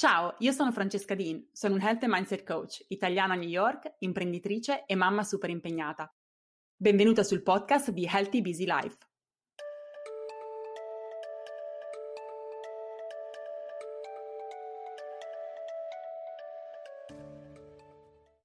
[0.00, 3.96] Ciao, io sono Francesca Dean, sono un Health and Mindset Coach, italiana a New York,
[3.98, 6.10] imprenditrice e mamma super impegnata.
[6.74, 8.96] Benvenuta sul podcast di Healthy Busy Life.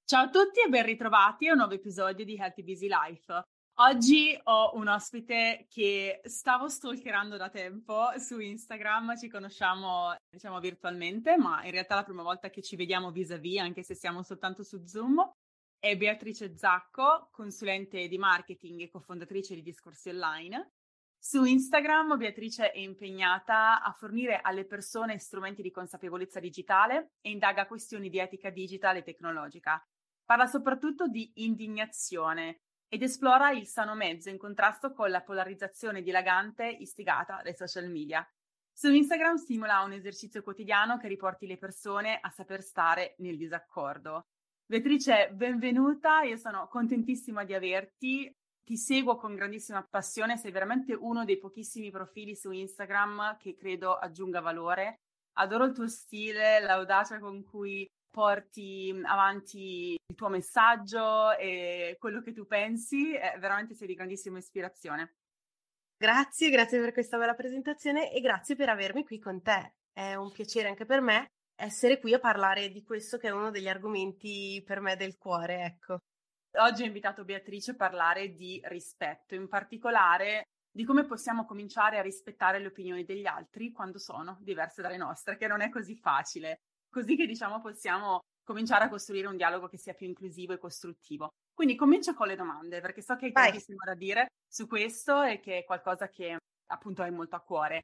[0.04, 3.55] Ciao a tutti e ben ritrovati a un nuovo episodio di Healthy Busy Life.
[3.80, 11.36] Oggi ho un ospite che stavo stalkerando da tempo su Instagram, ci conosciamo diciamo virtualmente,
[11.36, 14.64] ma in realtà è la prima volta che ci vediamo vis-à-vis, anche se siamo soltanto
[14.64, 15.29] su Zoom.
[15.78, 20.71] È Beatrice Zacco, consulente di marketing e cofondatrice di Discorsi Online.
[21.20, 27.68] Su Instagram Beatrice è impegnata a fornire alle persone strumenti di consapevolezza digitale e indaga
[27.68, 29.86] questioni di etica digitale e tecnologica.
[30.23, 36.67] Parla soprattutto di indignazione, ed esplora il sano mezzo in contrasto con la polarizzazione dilagante
[36.67, 38.28] istigata dai social media.
[38.72, 44.28] Su Instagram stimola un esercizio quotidiano che riporti le persone a saper stare nel disaccordo.
[44.66, 48.30] Beatrice, benvenuta, io sono contentissima di averti,
[48.64, 53.96] ti seguo con grandissima passione, sei veramente uno dei pochissimi profili su Instagram che credo
[53.96, 55.02] aggiunga valore.
[55.38, 62.32] Adoro il tuo stile, l'audacia con cui porti avanti il tuo messaggio e quello che
[62.32, 65.18] tu pensi, eh, veramente sei di grandissima ispirazione.
[65.98, 69.74] Grazie, grazie per questa bella presentazione e grazie per avermi qui con te.
[69.92, 73.52] È un piacere anche per me essere qui a parlare di questo che è uno
[73.52, 75.98] degli argomenti per me del cuore, ecco.
[76.58, 82.02] Oggi ho invitato Beatrice a parlare di rispetto, in particolare di come possiamo cominciare a
[82.02, 86.62] rispettare le opinioni degli altri quando sono diverse dalle nostre, che non è così facile
[86.96, 91.34] così che diciamo possiamo cominciare a costruire un dialogo che sia più inclusivo e costruttivo.
[91.54, 95.42] Quindi comincio con le domande, perché so che hai tantissimo da dire su questo e
[95.42, 96.38] che è qualcosa che
[96.68, 97.82] appunto hai molto a cuore.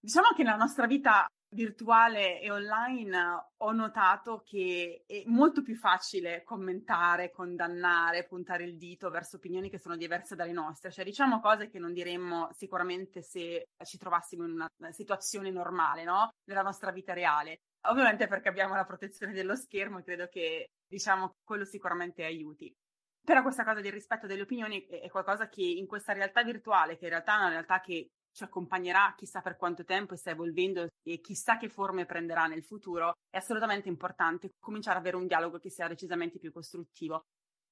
[0.00, 6.42] Diciamo che nella nostra vita virtuale e online ho notato che è molto più facile
[6.42, 11.68] commentare, condannare, puntare il dito verso opinioni che sono diverse dalle nostre, cioè diciamo cose
[11.68, 16.30] che non diremmo sicuramente se ci trovassimo in una situazione normale, no?
[16.48, 17.58] Nella nostra vita reale.
[17.86, 22.74] Ovviamente perché abbiamo la protezione dello schermo e credo che, diciamo, quello sicuramente aiuti.
[23.22, 27.04] Però questa cosa del rispetto delle opinioni è qualcosa che in questa realtà virtuale, che
[27.04, 30.88] in realtà è una realtà che ci accompagnerà chissà per quanto tempo e sta evolvendo
[31.02, 35.58] e chissà che forme prenderà nel futuro, è assolutamente importante cominciare ad avere un dialogo
[35.58, 37.22] che sia decisamente più costruttivo.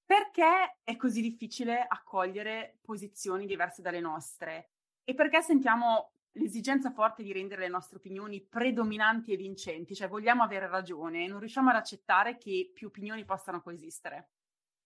[0.04, 4.70] Perché è così difficile accogliere posizioni diverse dalle nostre?
[5.04, 10.42] E perché sentiamo l'esigenza forte di rendere le nostre opinioni predominanti e vincenti, cioè vogliamo
[10.42, 14.30] avere ragione e non riusciamo ad accettare che più opinioni possano coesistere.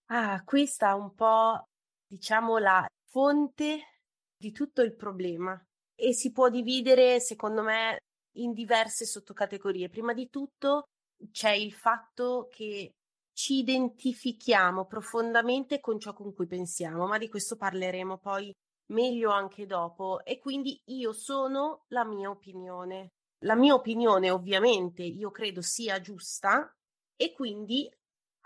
[0.06, 1.68] Ah, questa è un po',
[2.06, 4.00] diciamo, la fonte
[4.36, 5.60] di tutto il problema
[5.94, 7.98] e si può dividere, secondo me,
[8.36, 9.88] in diverse sottocategorie.
[9.88, 10.84] Prima di tutto
[11.30, 12.92] c'è il fatto che
[13.32, 18.52] ci identifichiamo profondamente con ciò con cui pensiamo, ma di questo parleremo poi
[18.88, 23.12] meglio anche dopo e quindi io sono la mia opinione.
[23.44, 26.72] La mia opinione ovviamente io credo sia giusta
[27.16, 27.90] e quindi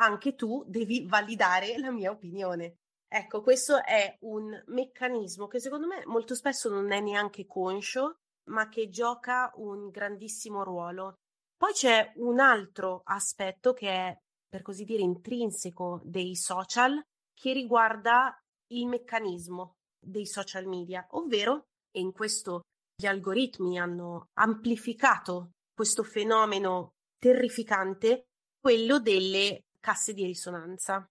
[0.00, 2.76] anche tu devi validare la mia opinione.
[3.06, 8.16] Ecco, questo è un meccanismo che secondo me molto spesso non è neanche conscio,
[8.50, 11.14] ma che gioca un grandissimo ruolo.
[11.56, 14.16] Poi c'è un altro aspetto che è,
[14.48, 17.00] per così dire, intrinseco dei social,
[17.34, 18.34] che riguarda
[18.68, 22.62] il meccanismo dei social media, ovvero, e in questo
[22.96, 28.24] gli algoritmi hanno amplificato questo fenomeno terrificante,
[28.60, 31.04] quello delle casse di risonanza.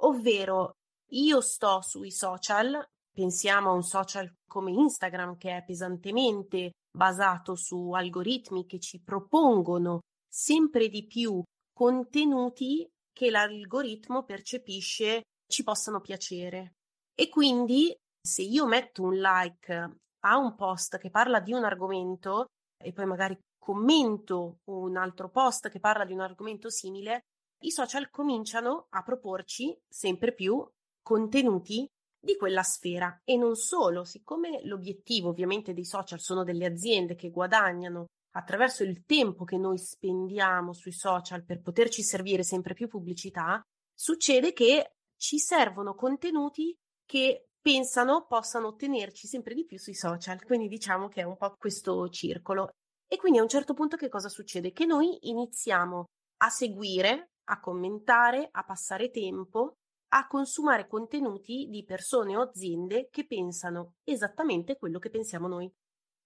[0.00, 0.72] Ovvero,
[1.10, 2.82] io sto sui social,
[3.12, 10.00] pensiamo a un social come Instagram che è pesantemente basato su algoritmi che ci propongono
[10.26, 11.42] sempre di più
[11.72, 16.72] contenuti che l'algoritmo percepisce ci possano piacere.
[17.14, 17.94] E quindi
[18.26, 23.06] se io metto un like a un post che parla di un argomento e poi
[23.06, 27.22] magari commento un altro post che parla di un argomento simile,
[27.62, 30.64] i social cominciano a proporci sempre più
[31.02, 31.88] contenuti
[32.20, 33.20] di quella sfera.
[33.24, 38.06] E non solo, siccome l'obiettivo ovviamente dei social sono delle aziende che guadagnano
[38.36, 43.62] attraverso il tempo che noi spendiamo sui social per poterci servire sempre più pubblicità,
[43.94, 46.76] succede che ci servono contenuti
[47.06, 50.44] che pensano possano ottenerci sempre di più sui social.
[50.44, 52.68] Quindi diciamo che è un po' questo circolo.
[53.08, 54.70] E quindi a un certo punto che cosa succede?
[54.70, 56.04] Che noi iniziamo
[56.44, 59.78] a seguire, a commentare, a passare tempo,
[60.12, 65.68] a consumare contenuti di persone o aziende che pensano esattamente quello che pensiamo noi.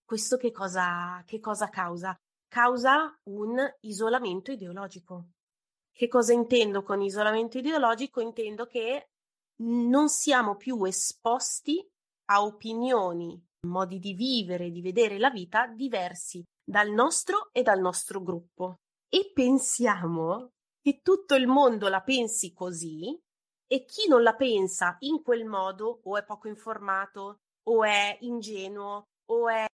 [0.04, 2.14] Questo che cosa, che cosa causa?
[2.48, 5.28] causa un isolamento ideologico.
[5.90, 8.20] Che cosa intendo con isolamento ideologico?
[8.20, 9.10] Intendo che
[9.62, 11.86] non siamo più esposti
[12.30, 18.22] a opinioni, modi di vivere, di vedere la vita diversi dal nostro e dal nostro
[18.22, 18.76] gruppo.
[19.08, 23.18] E pensiamo che tutto il mondo la pensi così
[23.66, 29.04] e chi non la pensa in quel modo o è poco informato o è ingenuo
[29.30, 29.66] o è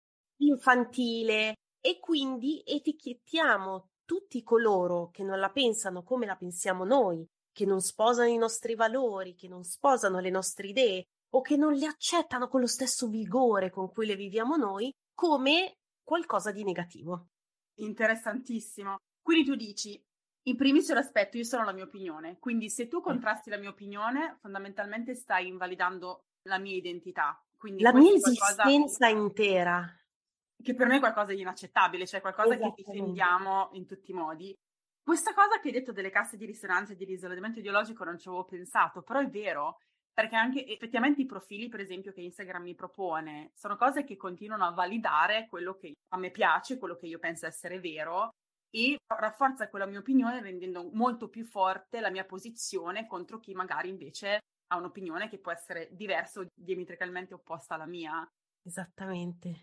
[0.43, 7.65] infantile e quindi etichettiamo tutti coloro che non la pensano come la pensiamo noi, che
[7.65, 11.87] non sposano i nostri valori, che non sposano le nostre idee o che non le
[11.87, 17.29] accettano con lo stesso vigore con cui le viviamo noi, come qualcosa di negativo.
[17.77, 18.97] Interessantissimo.
[19.23, 20.05] Quindi tu dici,
[20.47, 24.37] in primis l'aspetto, io sono la mia opinione, quindi se tu contrasti la mia opinione,
[24.41, 27.41] fondamentalmente stai invalidando la mia identità.
[27.57, 29.89] Quindi la mia esistenza intera.
[30.61, 34.55] Che per me è qualcosa di inaccettabile, cioè qualcosa che difendiamo in tutti i modi.
[35.07, 38.47] Questa cosa che hai detto delle casse di risonanza e dell'isolamento ideologico non ci avevo
[38.47, 39.77] pensato, però è vero,
[40.15, 44.65] perché anche effettivamente i profili, per esempio, che Instagram mi propone, sono cose che continuano
[44.65, 48.31] a validare quello che a me piace, quello che io penso essere vero
[48.71, 53.91] e rafforza quella mia opinione rendendo molto più forte la mia posizione contro chi magari
[53.91, 58.27] invece ha un'opinione che può essere diversa o diametricalmente opposta alla mia.
[58.63, 59.57] Esattamente.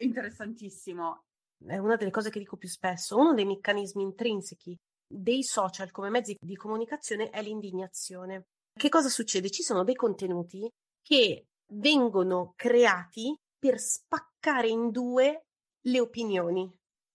[0.00, 1.25] Interessantissimo.
[1.64, 3.16] È una delle cose che dico più spesso.
[3.16, 4.76] Uno dei meccanismi intrinseci
[5.08, 8.46] dei social come mezzi di comunicazione è l'indignazione.
[8.72, 9.50] Che cosa succede?
[9.50, 10.68] Ci sono dei contenuti
[11.00, 15.42] che vengono creati per spaccare in due
[15.86, 16.70] le opinioni,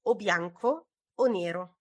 [0.07, 0.83] o bianco
[1.19, 1.75] o nero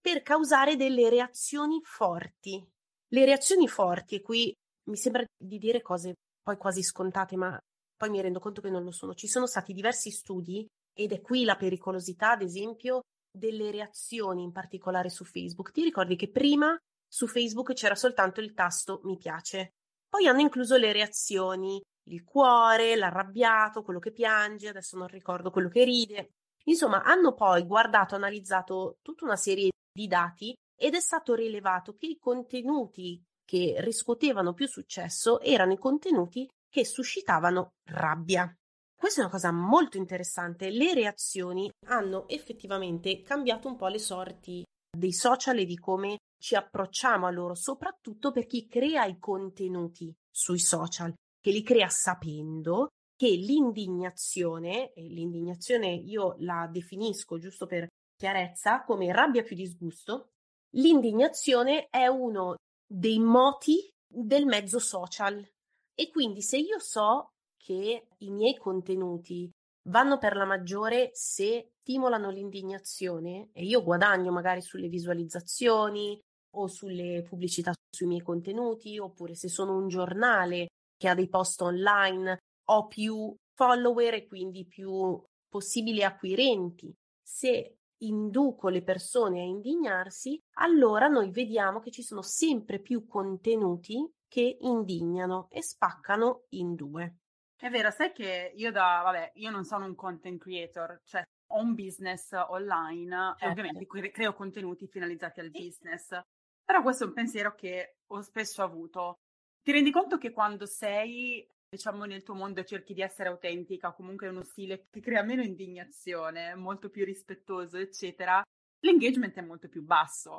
[0.00, 2.66] per causare delle reazioni forti.
[3.08, 4.54] Le reazioni forti, e qui
[4.88, 7.58] mi sembra di dire cose poi quasi scontate, ma
[7.96, 9.14] poi mi rendo conto che non lo sono.
[9.14, 10.66] Ci sono stati diversi studi,
[10.98, 15.70] ed è qui la pericolosità, ad esempio, delle reazioni, in particolare su Facebook.
[15.70, 19.74] Ti ricordi che prima su Facebook c'era soltanto il tasto mi piace,
[20.08, 25.68] poi hanno incluso le reazioni, il cuore, l'arrabbiato, quello che piange, adesso non ricordo quello
[25.68, 26.32] che ride.
[26.64, 32.06] Insomma, hanno poi guardato, analizzato tutta una serie di dati ed è stato rilevato che
[32.06, 38.52] i contenuti che riscuotevano più successo erano i contenuti che suscitavano rabbia.
[38.98, 40.70] Questa è una cosa molto interessante.
[40.70, 46.56] Le reazioni hanno effettivamente cambiato un po' le sorti dei social e di come ci
[46.56, 52.88] approcciamo a loro, soprattutto per chi crea i contenuti sui social, che li crea sapendo
[53.16, 57.86] che l'indignazione, e l'indignazione io la definisco giusto per
[58.16, 60.30] chiarezza come rabbia più disgusto,
[60.74, 65.48] l'indignazione è uno dei moti del mezzo social
[65.94, 67.28] e quindi se io so
[67.68, 69.50] che i miei contenuti
[69.90, 76.18] vanno per la maggiore se stimolano l'indignazione e io guadagno magari sulle visualizzazioni
[76.56, 81.60] o sulle pubblicità sui miei contenuti oppure se sono un giornale che ha dei post
[81.60, 82.38] online
[82.70, 86.90] ho più follower e quindi più possibili acquirenti.
[87.22, 94.10] Se induco le persone a indignarsi, allora noi vediamo che ci sono sempre più contenuti
[94.26, 97.16] che indignano e spaccano in due.
[97.60, 101.60] È vero, sai che io da, vabbè, io non sono un content creator, cioè ho
[101.60, 103.44] un business online certo.
[103.44, 106.20] e ovviamente creo contenuti finalizzati al business,
[106.64, 109.18] però questo è un pensiero che ho spesso avuto.
[109.60, 114.28] Ti rendi conto che quando sei diciamo nel tuo mondo cerchi di essere autentica, comunque
[114.28, 118.40] è uno stile che crea meno indignazione, molto più rispettoso, eccetera,
[118.80, 120.38] l'engagement è molto più basso.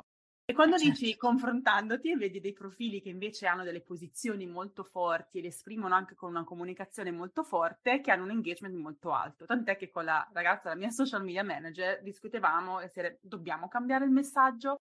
[0.50, 0.98] E quando certo.
[0.98, 5.46] dici confrontandoti e vedi dei profili che invece hanno delle posizioni molto forti e le
[5.46, 9.46] esprimono anche con una comunicazione molto forte, che hanno un engagement molto alto.
[9.46, 14.10] Tant'è che con la ragazza, la mia social media manager, discutevamo se dobbiamo cambiare il
[14.10, 14.78] messaggio,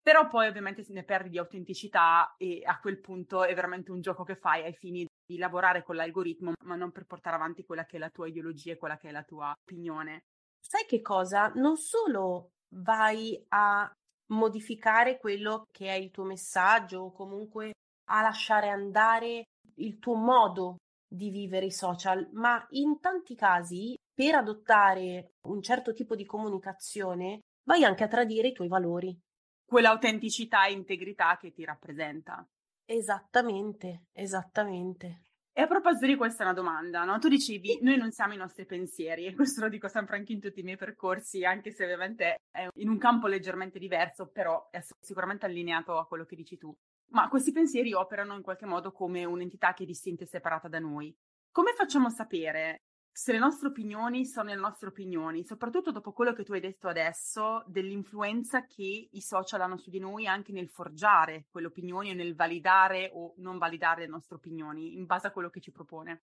[0.00, 4.00] però poi ovviamente se ne perdi di autenticità e a quel punto è veramente un
[4.00, 7.84] gioco che fai ai fini di lavorare con l'algoritmo, ma non per portare avanti quella
[7.84, 10.22] che è la tua ideologia e quella che è la tua opinione.
[10.58, 11.52] Sai che cosa?
[11.54, 13.92] Non solo vai a
[14.32, 17.72] modificare quello che è il tuo messaggio o comunque
[18.10, 19.44] a lasciare andare
[19.76, 25.92] il tuo modo di vivere i social, ma in tanti casi per adottare un certo
[25.92, 29.16] tipo di comunicazione vai anche a tradire i tuoi valori.
[29.64, 32.46] Quell'autenticità e integrità che ti rappresenta.
[32.84, 35.31] Esattamente, esattamente.
[35.54, 37.18] E a proposito di questa è una domanda, no?
[37.18, 40.40] Tu dicevi, noi non siamo i nostri pensieri, e questo lo dico sempre anche in
[40.40, 44.80] tutti i miei percorsi, anche se ovviamente è in un campo leggermente diverso, però è
[45.00, 46.74] sicuramente allineato a quello che dici tu.
[47.10, 50.78] Ma questi pensieri operano in qualche modo come un'entità che è distinta e separata da
[50.78, 51.14] noi.
[51.50, 56.32] Come facciamo a sapere se le nostre opinioni sono le nostre opinioni, soprattutto dopo quello
[56.32, 60.70] che tu hai detto adesso, dell'influenza che i social hanno su di noi anche nel
[60.70, 65.30] forgiare quelle opinioni o nel validare o non validare le nostre opinioni in base a
[65.30, 66.22] quello che ci propone.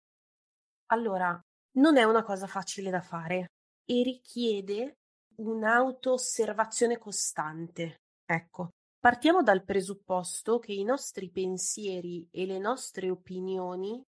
[0.87, 1.39] Allora,
[1.73, 3.51] non è una cosa facile da fare
[3.85, 4.97] e richiede
[5.37, 7.97] un'auto-osservazione costante.
[8.25, 14.03] Ecco, partiamo dal presupposto che i nostri pensieri e le nostre opinioni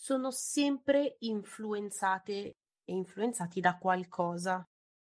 [0.00, 2.36] sono sempre influenzate
[2.84, 4.64] e influenzati da qualcosa.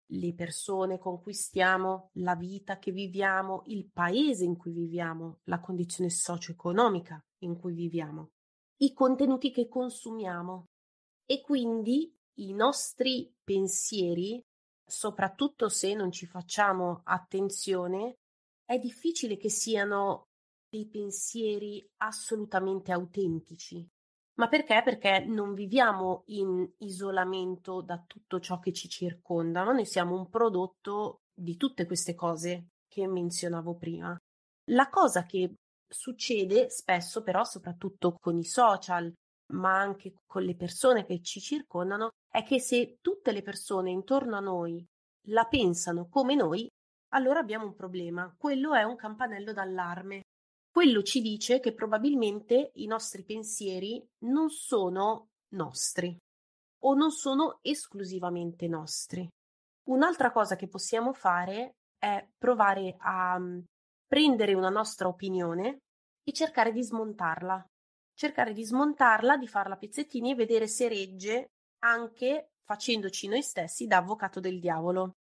[0.09, 5.59] Le persone con cui stiamo, la vita che viviamo, il paese in cui viviamo, la
[5.59, 8.29] condizione socio-economica in cui viviamo,
[8.77, 10.63] i contenuti che consumiamo
[11.25, 14.41] e quindi i nostri pensieri,
[14.85, 18.19] soprattutto se non ci facciamo attenzione,
[18.63, 20.27] è difficile che siano
[20.69, 23.85] dei pensieri assolutamente autentici.
[24.39, 24.81] Ma perché?
[24.83, 30.29] Perché non viviamo in isolamento da tutto ciò che ci circonda, ma noi siamo un
[30.29, 34.15] prodotto di tutte queste cose che menzionavo prima.
[34.71, 35.53] La cosa che
[35.87, 39.11] succede spesso, però, soprattutto con i social,
[39.53, 44.35] ma anche con le persone che ci circondano, è che se tutte le persone intorno
[44.35, 44.85] a noi
[45.29, 46.67] la pensano come noi,
[47.13, 48.31] allora abbiamo un problema.
[48.37, 50.21] Quello è un campanello d'allarme
[50.77, 56.15] quello ci dice che probabilmente i nostri pensieri non sono nostri
[56.83, 59.27] o non sono esclusivamente nostri.
[59.89, 63.59] Un'altra cosa che possiamo fare è provare a mm,
[64.05, 65.79] prendere una nostra opinione
[66.23, 67.65] e cercare di smontarla.
[68.13, 71.47] Cercare di smontarla, di farla a pezzettini e vedere se regge
[71.85, 75.13] anche facendoci noi stessi da avvocato del diavolo.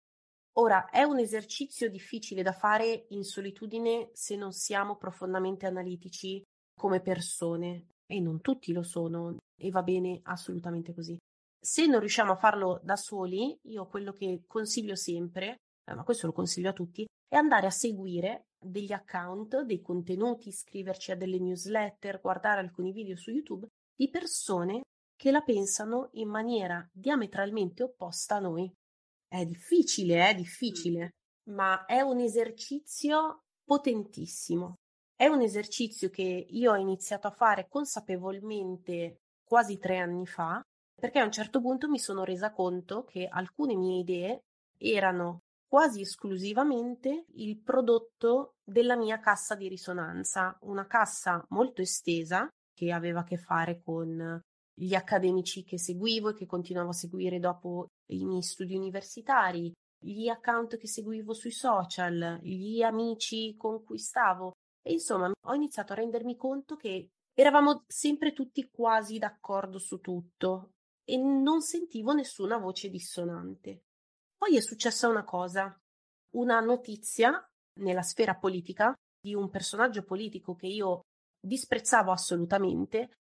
[0.58, 6.42] Ora, è un esercizio difficile da fare in solitudine se non siamo profondamente analitici
[6.75, 11.18] come persone e non tutti lo sono e va bene assolutamente così.
[11.60, 16.26] Se non riusciamo a farlo da soli, io quello che consiglio sempre, eh, ma questo
[16.26, 21.38] lo consiglio a tutti, è andare a seguire degli account, dei contenuti, iscriverci a delle
[21.38, 24.82] newsletter, guardare alcuni video su YouTube di persone
[25.14, 28.72] che la pensano in maniera diametralmente opposta a noi.
[29.28, 31.11] È difficile, è difficile,
[31.50, 34.76] ma è un esercizio potentissimo.
[35.14, 40.61] È un esercizio che io ho iniziato a fare consapevolmente quasi tre anni fa,
[40.95, 44.40] perché a un certo punto mi sono resa conto che alcune mie idee
[44.78, 52.92] erano quasi esclusivamente il prodotto della mia cassa di risonanza, una cassa molto estesa che
[52.92, 54.40] aveva a che fare con
[54.78, 60.28] gli accademici che seguivo e che continuavo a seguire dopo i miei studi universitari, gli
[60.28, 64.52] account che seguivo sui social, gli amici con cui stavo.
[64.83, 70.71] E insomma, ho iniziato a rendermi conto che eravamo sempre tutti quasi d'accordo su tutto
[71.04, 73.85] e non sentivo nessuna voce dissonante.
[74.37, 75.75] Poi è successa una cosa,
[76.35, 77.45] una notizia
[77.80, 81.00] nella sfera politica di un personaggio politico che io
[81.40, 83.11] disprezzavo assolutamente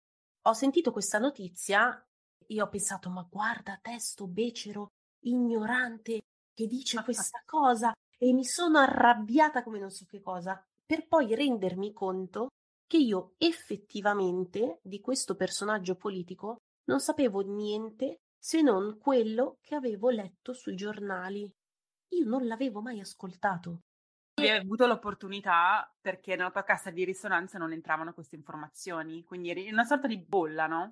[0.46, 2.04] ho sentito questa notizia
[2.46, 4.88] e ho pensato, ma guarda te sto becero
[5.24, 6.22] ignorante
[6.54, 11.34] che dice questa cosa e mi sono arrabbiata come non so che cosa, per poi
[11.34, 12.48] rendermi conto
[12.86, 20.08] che io effettivamente di questo personaggio politico non sapevo niente se non quello che avevo
[20.10, 21.50] letto sui giornali.
[22.10, 23.80] Io non l'avevo mai ascoltato.
[24.38, 29.66] Hai avuto l'opportunità perché nella tua cassa di risonanza non entravano queste informazioni, quindi eri
[29.66, 30.90] in una sorta di bolla, no?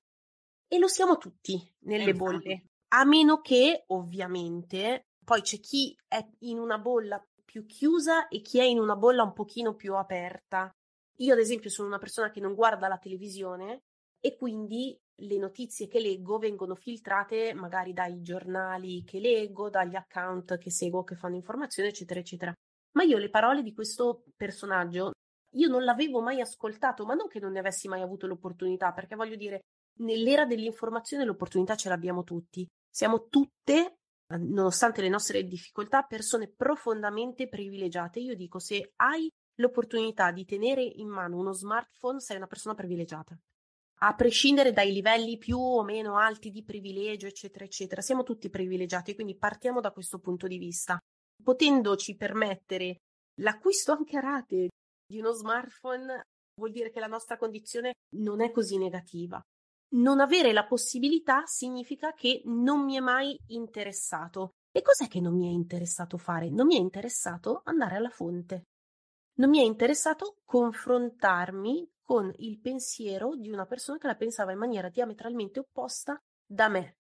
[0.67, 2.69] E lo siamo tutti nelle Eh, bolle, infatti.
[2.95, 8.59] a meno che ovviamente poi c'è chi è in una bolla più chiusa e chi
[8.61, 10.71] è in una bolla un pochino più aperta.
[11.19, 13.83] Io ad esempio sono una persona che non guarda la televisione
[14.21, 20.57] e quindi le notizie che leggo vengono filtrate magari dai giornali che leggo, dagli account
[20.59, 22.55] che seguo che fanno informazione, eccetera, eccetera.
[22.95, 25.13] Ma io le parole di questo personaggio,
[25.57, 29.17] io non l'avevo mai ascoltato, ma non che non ne avessi mai avuto l'opportunità, perché
[29.17, 29.61] voglio dire,
[30.01, 32.67] nell'era dell'informazione l'opportunità ce l'abbiamo tutti.
[32.89, 33.97] Siamo tutte,
[34.39, 38.21] nonostante le nostre difficoltà, persone profondamente privilegiate.
[38.21, 43.37] Io dico, se hai l'opportunità di tenere in mano uno smartphone, sei una persona privilegiata.
[43.99, 49.15] A prescindere dai livelli più o meno alti di privilegio, eccetera, eccetera, siamo tutti privilegiati,
[49.15, 51.01] quindi partiamo da questo punto di vista
[51.45, 52.97] potendoci permettere
[53.41, 54.69] l'acquisto anche a rate
[55.07, 56.23] di uno smartphone,
[56.57, 59.41] vuol dire che la nostra condizione non è così negativa.
[59.95, 64.55] Non avere la possibilità significa che non mi è mai interessato.
[64.73, 66.51] E cos'è che non mi è interessato fare?
[66.51, 68.65] Non mi è interessato andare alla fonte.
[69.37, 74.59] Non mi è interessato confrontarmi con il pensiero di una persona che la pensava in
[74.59, 76.97] maniera diametralmente opposta da me.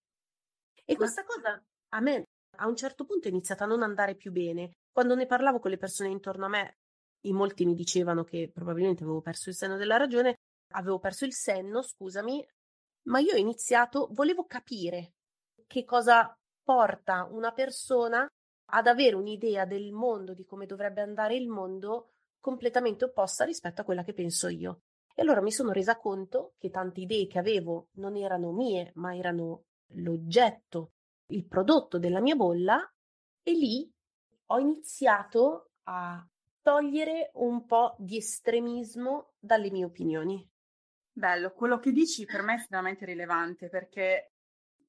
[0.84, 1.60] E questa cosa
[1.94, 2.24] a me
[2.56, 4.72] a un certo punto è iniziata a non andare più bene.
[4.92, 6.78] Quando ne parlavo con le persone intorno a me,
[7.22, 10.36] in molti mi dicevano che probabilmente avevo perso il senno della ragione,
[10.72, 12.46] avevo perso il senno, scusami,
[13.04, 15.14] ma io ho iniziato, volevo capire
[15.66, 18.26] che cosa porta una persona
[18.66, 23.84] ad avere un'idea del mondo, di come dovrebbe andare il mondo, completamente opposta rispetto a
[23.84, 24.82] quella che penso io.
[25.14, 29.14] E allora mi sono resa conto che tante idee che avevo non erano mie, ma
[29.16, 30.92] erano l'oggetto,
[31.28, 32.80] il prodotto della mia bolla
[33.42, 33.90] e lì
[34.46, 36.26] ho iniziato a
[36.60, 40.46] togliere un po' di estremismo dalle mie opinioni.
[41.12, 44.32] Bello, quello che dici per me è estremamente rilevante perché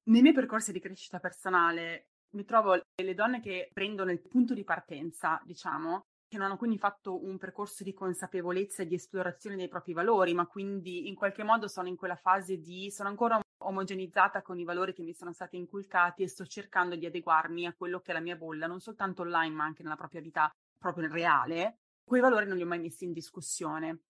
[0.04, 4.64] nei miei percorsi di crescita personale mi trovo le donne che prendono il punto di
[4.64, 9.68] partenza, diciamo, che non hanno quindi fatto un percorso di consapevolezza e di esplorazione dei
[9.68, 14.42] propri valori, ma quindi in qualche modo sono in quella fase di sono ancora omogenizzata
[14.42, 18.00] con i valori che mi sono stati inculcati e sto cercando di adeguarmi a quello
[18.00, 21.78] che è la mia bolla, non soltanto online, ma anche nella propria vita proprio reale.
[22.04, 24.00] Quei valori non li ho mai messi in discussione,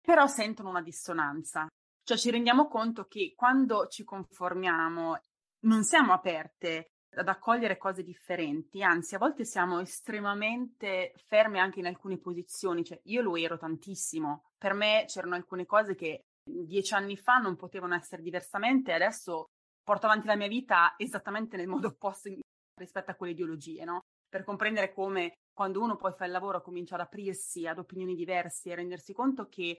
[0.00, 1.66] però sentono una dissonanza.
[2.02, 5.18] Cioè ci rendiamo conto che quando ci conformiamo
[5.60, 11.86] non siamo aperte ad accogliere cose differenti, anzi a volte siamo estremamente ferme anche in
[11.86, 17.16] alcune posizioni, cioè io lo ero tantissimo, per me c'erano alcune cose che dieci anni
[17.16, 19.46] fa non potevano essere diversamente, adesso
[19.82, 22.30] porto avanti la mia vita esattamente nel modo opposto
[22.78, 24.00] rispetto a quelle ideologie, no?
[24.28, 28.70] Per comprendere come quando uno poi fa il lavoro comincia ad aprirsi ad opinioni diverse
[28.70, 29.78] e rendersi conto che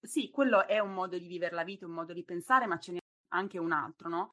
[0.00, 2.92] sì, quello è un modo di vivere la vita, un modo di pensare, ma ce
[2.92, 2.98] n'è
[3.34, 4.30] anche un altro, no?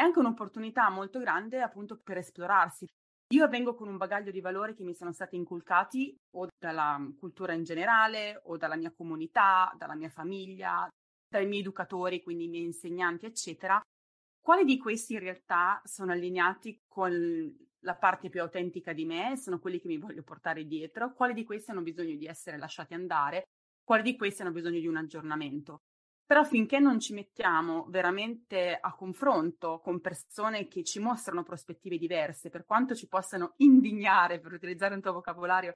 [0.00, 2.86] è anche un'opportunità molto grande appunto per esplorarsi.
[3.34, 7.52] Io vengo con un bagaglio di valori che mi sono stati inculcati o dalla cultura
[7.52, 10.88] in generale, o dalla mia comunità, dalla mia famiglia,
[11.30, 13.80] dai miei educatori, quindi i miei insegnanti, eccetera.
[14.40, 19.58] Quali di questi in realtà sono allineati con la parte più autentica di me, sono
[19.58, 23.44] quelli che mi voglio portare dietro, quali di questi hanno bisogno di essere lasciati andare,
[23.84, 25.82] quali di questi hanno bisogno di un aggiornamento.
[26.26, 32.50] Però finché non ci mettiamo veramente a confronto con persone che ci mostrano prospettive diverse,
[32.50, 35.72] per quanto ci possano indignare, per utilizzare un tuo vocabolario,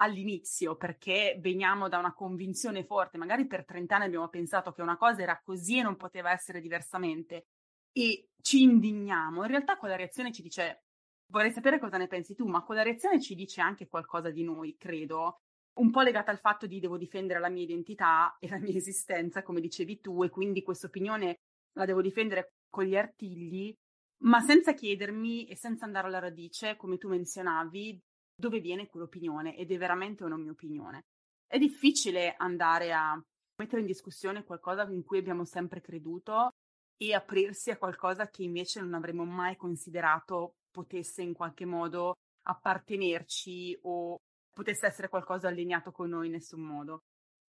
[0.00, 4.96] all'inizio, perché veniamo da una convinzione forte, magari per 30 anni abbiamo pensato che una
[4.96, 7.46] cosa era così e non poteva essere diversamente,
[7.92, 10.84] e ci indigniamo, in realtà quella reazione ci dice,
[11.26, 14.76] vorrei sapere cosa ne pensi tu, ma quella reazione ci dice anche qualcosa di noi,
[14.76, 15.40] credo,
[15.78, 19.42] un po' legata al fatto di devo difendere la mia identità e la mia esistenza,
[19.42, 21.40] come dicevi tu, e quindi questa opinione
[21.72, 23.74] la devo difendere con gli artigli,
[24.22, 28.00] ma senza chiedermi e senza andare alla radice, come tu menzionavi,
[28.38, 31.06] dove viene quell'opinione ed è veramente una mia opinione.
[31.46, 33.20] È difficile andare a
[33.56, 36.50] mettere in discussione qualcosa in cui abbiamo sempre creduto
[36.96, 43.78] e aprirsi a qualcosa che invece non avremmo mai considerato potesse in qualche modo appartenerci
[43.82, 44.16] o
[44.52, 47.00] potesse essere qualcosa allineato con noi in nessun modo.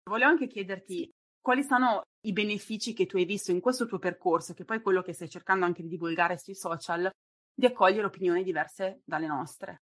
[0.09, 4.55] Volevo anche chiederti quali sono i benefici che tu hai visto in questo tuo percorso,
[4.55, 7.11] che poi è quello che stai cercando anche di divulgare sui social,
[7.55, 9.83] di accogliere opinioni diverse dalle nostre.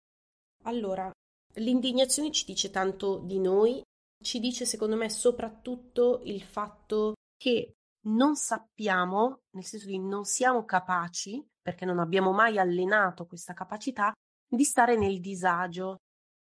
[0.63, 1.11] Allora,
[1.55, 3.81] l'indignazione ci dice tanto di noi,
[4.21, 7.73] ci dice secondo me soprattutto il fatto che
[8.07, 14.11] non sappiamo, nel senso di non siamo capaci, perché non abbiamo mai allenato questa capacità,
[14.47, 15.97] di stare nel disagio,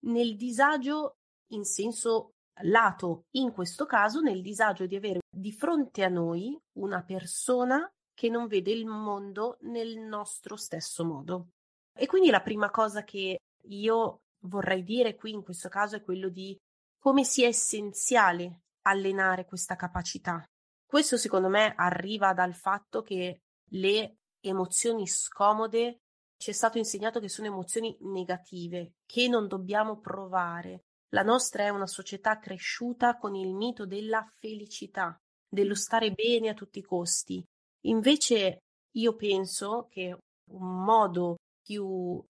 [0.06, 1.16] nel disagio
[1.54, 7.04] in senso lato, in questo caso nel disagio di avere di fronte a noi una
[7.04, 11.50] persona che non vede il mondo nel nostro stesso modo.
[11.98, 16.30] E quindi la prima cosa che io vorrei dire qui in questo caso è quello
[16.30, 16.58] di
[17.00, 20.44] come sia essenziale allenare questa capacità.
[20.86, 26.00] Questo secondo me arriva dal fatto che le emozioni scomode
[26.38, 30.86] ci è stato insegnato che sono emozioni negative, che non dobbiamo provare.
[31.10, 36.54] La nostra è una società cresciuta con il mito della felicità, dello stare bene a
[36.54, 37.44] tutti i costi.
[37.86, 38.60] Invece
[38.96, 40.18] io penso che
[40.52, 42.24] un modo più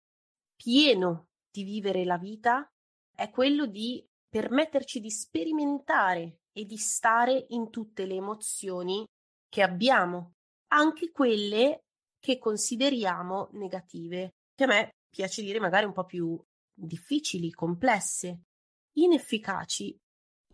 [0.66, 2.68] pieno di vivere la vita
[3.16, 9.06] è quello di permetterci di sperimentare e di stare in tutte le emozioni
[9.48, 10.32] che abbiamo,
[10.74, 11.82] anche quelle
[12.20, 16.36] che consideriamo negative, che a me piace dire magari un po' più
[16.74, 18.46] difficili, complesse,
[18.98, 19.96] inefficaci.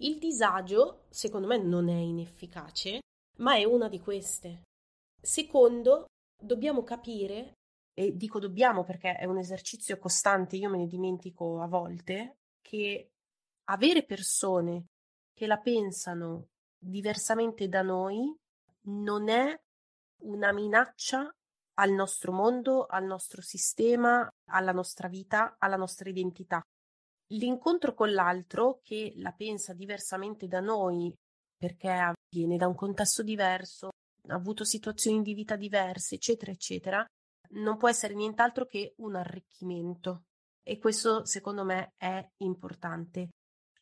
[0.01, 2.99] Il disagio, secondo me, non è inefficace,
[3.37, 4.63] ma è una di queste.
[5.21, 7.53] Secondo, dobbiamo capire,
[7.93, 13.09] e dico dobbiamo perché è un esercizio costante, io me ne dimentico a volte, che
[13.69, 14.85] avere persone
[15.33, 18.35] che la pensano diversamente da noi
[18.83, 19.59] non è
[20.23, 21.29] una minaccia
[21.75, 26.61] al nostro mondo, al nostro sistema, alla nostra vita, alla nostra identità.
[27.33, 31.13] L'incontro con l'altro che la pensa diversamente da noi
[31.57, 33.89] perché viene da un contesto diverso,
[34.29, 37.05] ha avuto situazioni di vita diverse, eccetera, eccetera,
[37.53, 40.25] non può essere nient'altro che un arricchimento.
[40.63, 43.29] E questo, secondo me, è importante.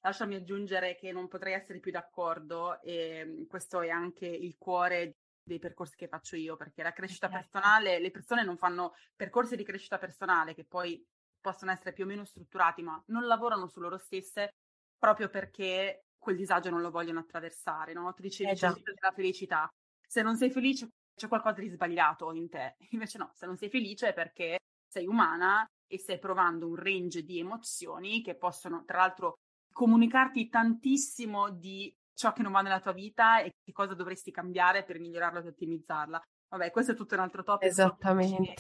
[0.02, 5.18] Lasciami aggiungere che non potrei essere più d'accordo e mm, questo è anche il cuore
[5.44, 7.50] dei percorsi che faccio io, perché la crescita certo.
[7.50, 11.04] personale, le persone non fanno percorsi di crescita personale che poi
[11.42, 14.56] possono essere più o meno strutturati, ma non lavorano su loro stesse
[14.98, 18.14] proprio perché quel disagio non lo vogliono attraversare, no?
[18.14, 19.74] Tu dicevi eh della felicità.
[20.06, 22.76] Se non sei felice c'è qualcosa di sbagliato in te.
[22.92, 27.24] Invece no, se non sei felice è perché sei umana e stai provando un range
[27.24, 29.34] di emozioni che possono, tra l'altro,
[29.72, 34.84] comunicarti tantissimo di ciò che non va nella tua vita e che cosa dovresti cambiare
[34.84, 36.22] per migliorarla e ottimizzarla.
[36.50, 37.70] Vabbè, questo è tutto un altro topic.
[37.70, 38.56] Esattamente.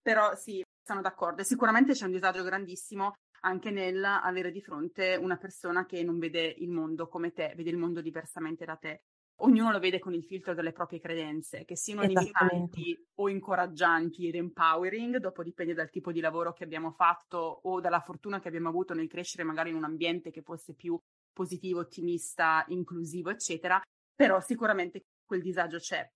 [0.00, 1.42] Però sì, sono d'accordo.
[1.42, 6.42] Sicuramente c'è un disagio grandissimo anche nel avere di fronte una persona che non vede
[6.58, 9.02] il mondo come te, vede il mondo diversamente da te.
[9.40, 14.34] Ognuno lo vede con il filtro delle proprie credenze, che siano limitanti o incoraggianti ed
[14.34, 18.70] empowering, dopo dipende dal tipo di lavoro che abbiamo fatto o dalla fortuna che abbiamo
[18.70, 20.98] avuto nel crescere magari in un ambiente che fosse più
[21.34, 23.78] positivo, ottimista, inclusivo, eccetera,
[24.14, 26.08] però sicuramente quel disagio c'è.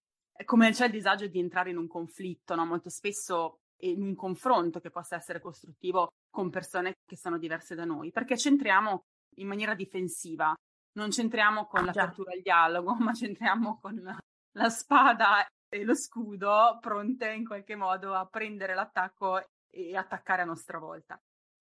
[0.46, 2.64] Come c'è il disagio di entrare in un conflitto, no?
[2.64, 7.84] molto spesso in un confronto che possa essere costruttivo con persone che sono diverse da
[7.84, 9.02] noi, perché centriamo
[9.36, 10.54] in maniera difensiva,
[11.00, 14.16] non centriamo con l'apertura al dialogo, ma centriamo con
[14.52, 20.44] la spada e lo scudo pronte in qualche modo a prendere l'attacco e attaccare a
[20.44, 21.20] nostra volta.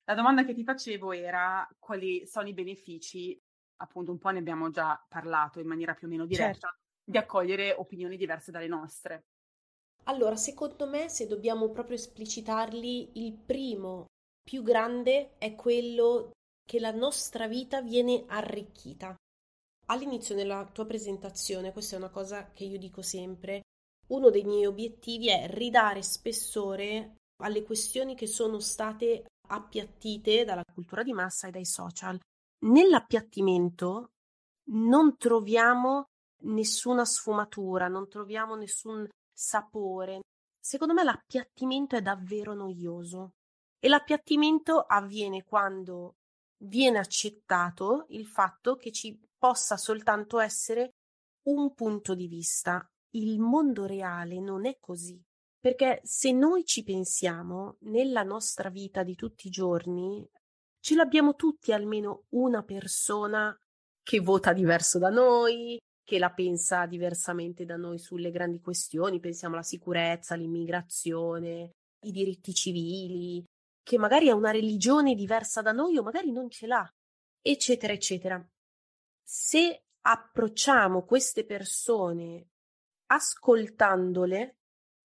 [0.05, 3.37] La domanda che ti facevo era quali sono i benefici,
[3.77, 6.77] appunto un po' ne abbiamo già parlato in maniera più o meno diretta, certo.
[7.03, 9.25] di accogliere opinioni diverse dalle nostre.
[10.03, 14.05] Allora, secondo me, se dobbiamo proprio esplicitarli, il primo
[14.43, 19.15] più grande è quello che la nostra vita viene arricchita.
[19.87, 23.61] All'inizio della tua presentazione, questa è una cosa che io dico sempre,
[24.07, 31.03] uno dei miei obiettivi è ridare spessore alle questioni che sono state appiattite dalla cultura
[31.03, 32.19] di massa e dai social.
[32.65, 34.07] Nell'appiattimento
[34.71, 36.05] non troviamo
[36.45, 40.21] nessuna sfumatura, non troviamo nessun sapore.
[40.59, 43.33] Secondo me l'appiattimento è davvero noioso
[43.79, 46.15] e l'appiattimento avviene quando
[46.57, 50.93] viene accettato il fatto che ci possa soltanto essere
[51.47, 52.87] un punto di vista.
[53.11, 55.21] Il mondo reale non è così.
[55.59, 60.27] Perché se noi ci pensiamo nella nostra vita di tutti i giorni,
[60.79, 63.55] ce l'abbiamo tutti almeno una persona
[64.03, 69.55] che vota diverso da noi, che la pensa diversamente da noi sulle grandi questioni, pensiamo
[69.55, 71.71] alla sicurezza, all'immigrazione,
[72.05, 73.43] i diritti civili,
[73.85, 76.89] che magari ha una religione diversa da noi o magari non ce l'ha,
[77.39, 78.43] eccetera, eccetera.
[79.23, 82.47] Se approcciamo queste persone
[83.07, 84.57] ascoltandole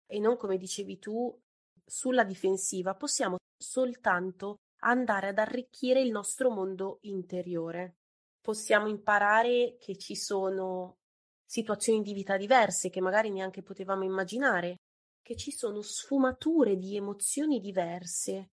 [0.07, 1.37] e non come dicevi tu
[1.85, 7.95] sulla difensiva, possiamo soltanto andare ad arricchire il nostro mondo interiore
[8.49, 10.97] possiamo imparare che ci sono
[11.45, 14.77] situazioni di vita diverse che magari neanche potevamo immaginare,
[15.21, 18.49] che ci sono sfumature di emozioni diverse,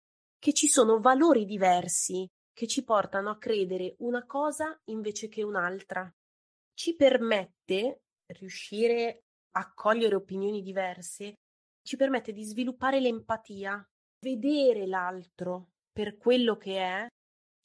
[0.40, 6.10] che ci sono valori diversi che ci portano a credere una cosa invece che un'altra.
[6.74, 8.00] Ci permette
[8.32, 9.20] riuscire
[9.52, 11.34] a cogliere opinioni diverse,
[11.82, 13.82] ci permette di sviluppare l'empatia,
[14.20, 17.06] vedere l'altro per quello che è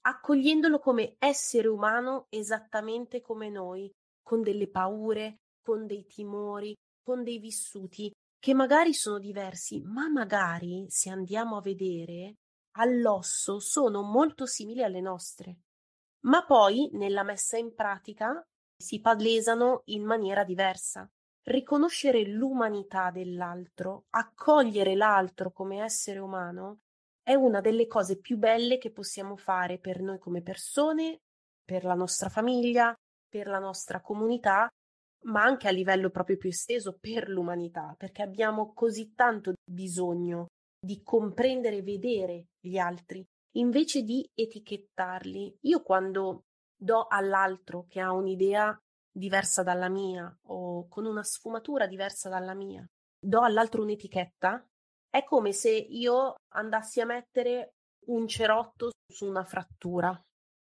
[0.07, 3.89] accogliendolo come essere umano esattamente come noi,
[4.21, 10.85] con delle paure, con dei timori, con dei vissuti che magari sono diversi, ma magari,
[10.89, 12.35] se andiamo a vedere,
[12.77, 15.57] all'osso sono molto simili alle nostre.
[16.25, 18.43] Ma poi, nella messa in pratica,
[18.75, 21.09] si palesano in maniera diversa.
[21.43, 26.79] Riconoscere l'umanità dell'altro, accogliere l'altro come essere umano,
[27.21, 31.21] è una delle cose più belle che possiamo fare per noi come persone,
[31.63, 32.93] per la nostra famiglia,
[33.27, 34.67] per la nostra comunità,
[35.25, 40.47] ma anche a livello proprio più esteso per l'umanità, perché abbiamo così tanto bisogno
[40.85, 45.57] di comprendere e vedere gli altri invece di etichettarli.
[45.61, 46.43] Io quando
[46.77, 48.77] do all'altro che ha un'idea
[49.11, 52.85] diversa dalla mia o con una sfumatura diversa dalla mia,
[53.17, 54.63] do all'altro un'etichetta,
[55.09, 57.75] è come se io andassi a mettere
[58.07, 60.19] un cerotto su una frattura.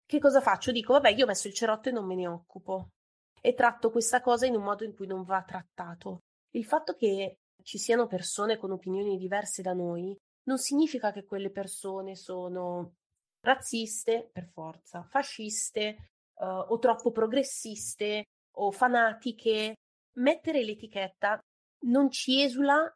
[0.04, 0.72] Che cosa faccio?
[0.72, 2.88] Dico, vabbè, io ho messo il cerotto e non me ne occupo.
[3.40, 6.18] E tratto questa cosa in un modo in cui non va trattato.
[6.50, 11.50] Il fatto che ci siano persone con opinioni diverse da noi, non significa che quelle
[11.50, 12.94] persone sono
[13.40, 18.24] razziste per forza, fasciste uh, o troppo progressiste
[18.56, 19.76] o fanatiche.
[20.18, 21.38] Mettere l'etichetta
[21.86, 22.92] non ci esula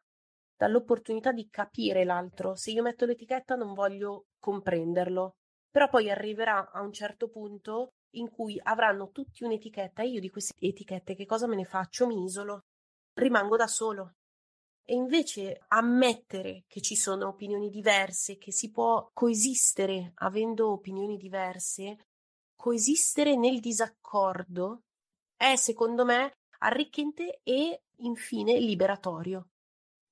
[0.57, 2.55] dall'opportunità di capire l'altro.
[2.55, 5.35] Se io metto l'etichetta non voglio comprenderlo,
[5.69, 10.29] però poi arriverà a un certo punto in cui avranno tutti un'etichetta e io di
[10.29, 12.07] queste etichette che cosa me ne faccio?
[12.07, 12.61] Mi isolo,
[13.15, 14.13] rimango da solo.
[14.87, 22.05] E invece ammettere che ci sono opinioni diverse, che si può coesistere avendo opinioni diverse,
[22.55, 24.83] coesistere nel disaccordo,
[25.35, 29.47] è secondo me arricchente e infine liberatorio.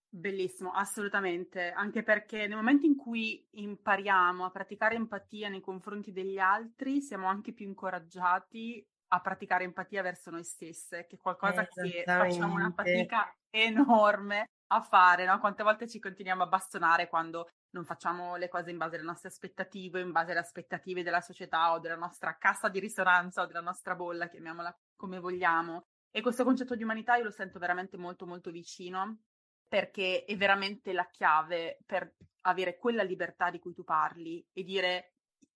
[0.10, 6.38] Bellissimo, assolutamente, anche perché nel momento in cui impariamo a praticare empatia nei confronti degli
[6.40, 12.04] altri, siamo anche più incoraggiati a praticare empatia verso noi stesse, che è qualcosa che
[12.06, 15.40] facciamo una fatica enorme a fare, no?
[15.40, 19.30] Quante volte ci continuiamo a bastonare quando non facciamo le cose in base alle nostre
[19.30, 23.62] aspettative, in base alle aspettative della società o della nostra cassa di risonanza o della
[23.62, 25.86] nostra bolla, chiamiamola come vogliamo.
[26.12, 29.22] E questo concetto di umanità io lo sento veramente molto molto vicino
[29.68, 35.14] perché è veramente la chiave per avere quella libertà di cui tu parli e dire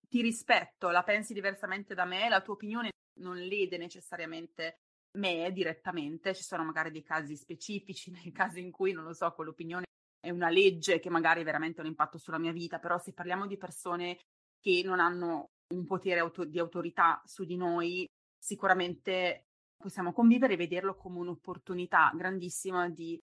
[0.08, 4.80] ti rispetto, la pensi diversamente da me, la tua opinione non lede necessariamente
[5.12, 9.30] me direttamente, ci sono magari dei casi specifici, nei casi in cui, non lo so,
[9.32, 9.84] quell'opinione
[10.20, 13.46] è una legge che magari veramente ha un impatto sulla mia vita, però se parliamo
[13.46, 14.18] di persone
[14.60, 18.06] che non hanno un potere auto- di autorità su di noi,
[18.38, 19.44] sicuramente
[19.76, 23.18] possiamo convivere e vederlo come un'opportunità grandissima di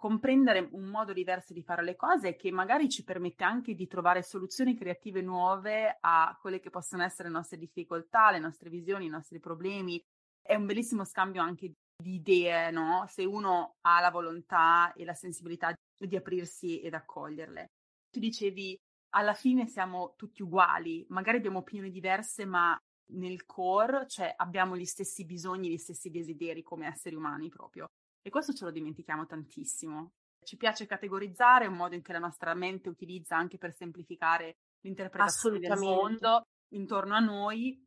[0.00, 4.22] comprendere un modo diverso di fare le cose che magari ci permette anche di trovare
[4.22, 9.10] soluzioni creative nuove a quelle che possono essere le nostre difficoltà, le nostre visioni, i
[9.10, 10.02] nostri problemi.
[10.42, 11.72] È un bellissimo scambio anche
[12.02, 13.04] di idee, no?
[13.08, 17.66] Se uno ha la volontà e la sensibilità di aprirsi ed accoglierle.
[18.10, 18.76] Tu dicevi,
[19.10, 22.78] alla fine siamo tutti uguali, magari abbiamo opinioni diverse, ma
[23.12, 27.88] nel core, cioè abbiamo gli stessi bisogni, gli stessi desideri come esseri umani proprio.
[28.22, 30.12] E questo ce lo dimentichiamo tantissimo.
[30.42, 34.56] Ci piace categorizzare, è un modo in cui la nostra mente utilizza anche per semplificare
[34.80, 37.82] l'interpretazione del mondo intorno a noi,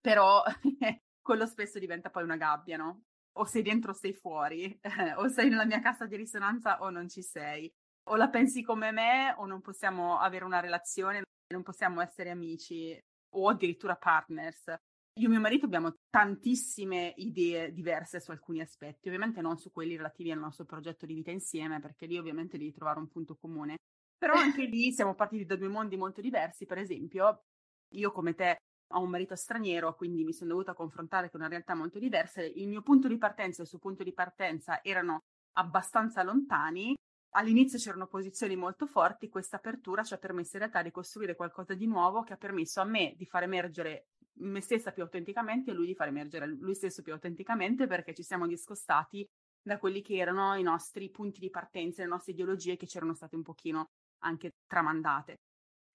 [0.00, 0.42] però
[1.28, 3.02] quello spesso diventa poi una gabbia, no?
[3.32, 4.80] O sei dentro o sei fuori,
[5.18, 7.70] o sei nella mia cassa di risonanza o non ci sei.
[8.04, 12.98] O la pensi come me o non possiamo avere una relazione, non possiamo essere amici
[13.34, 14.74] o addirittura partners.
[15.18, 19.96] Io e mio marito abbiamo tantissime idee diverse su alcuni aspetti, ovviamente non su quelli
[19.96, 23.76] relativi al nostro progetto di vita insieme, perché lì ovviamente devi trovare un punto comune.
[24.16, 27.42] Però anche lì siamo partiti da due mondi molto diversi, per esempio,
[27.96, 28.56] io come te
[28.92, 32.42] ho un marito straniero, quindi mi sono dovuta confrontare con una realtà molto diversa.
[32.42, 36.94] Il mio punto di partenza e il suo punto di partenza erano abbastanza lontani.
[37.32, 41.74] All'inizio c'erano posizioni molto forti, questa apertura ci ha permesso in realtà di costruire qualcosa
[41.74, 44.06] di nuovo che ha permesso a me di far emergere
[44.40, 48.22] me stessa più autenticamente e lui di far emergere lui stesso più autenticamente perché ci
[48.22, 49.28] siamo discostati
[49.60, 53.36] da quelli che erano i nostri punti di partenza, le nostre ideologie che c'erano state
[53.36, 55.40] un pochino anche tramandate.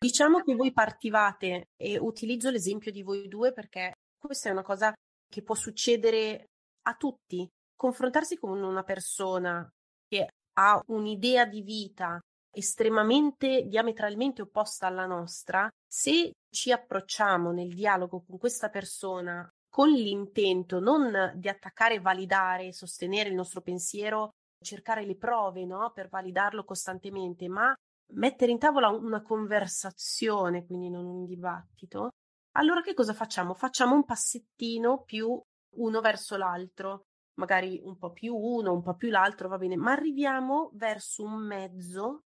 [0.04, 4.94] Diciamo che voi partivate e utilizzo l'esempio di voi due perché questa è una cosa
[5.30, 6.50] che può succedere
[6.88, 7.48] a tutti.
[7.74, 9.66] Confrontarsi con una persona
[10.06, 10.28] che
[10.60, 12.20] ha un'idea di vita
[12.52, 20.82] estremamente diametralmente opposta alla nostra, se ci approcciamo nel dialogo con questa persona con l'intento
[20.82, 25.92] non di attaccare, validare, sostenere il nostro pensiero, cercare le prove no?
[25.94, 27.74] per validarlo costantemente, ma
[28.14, 32.10] mettere in tavola una conversazione, quindi non un dibattito,
[32.56, 33.54] allora che cosa facciamo?
[33.54, 35.42] Facciamo un passettino più
[35.76, 39.92] uno verso l'altro, magari un po' più uno, un po' più l'altro, va bene, ma
[39.92, 42.24] arriviamo verso un mezzo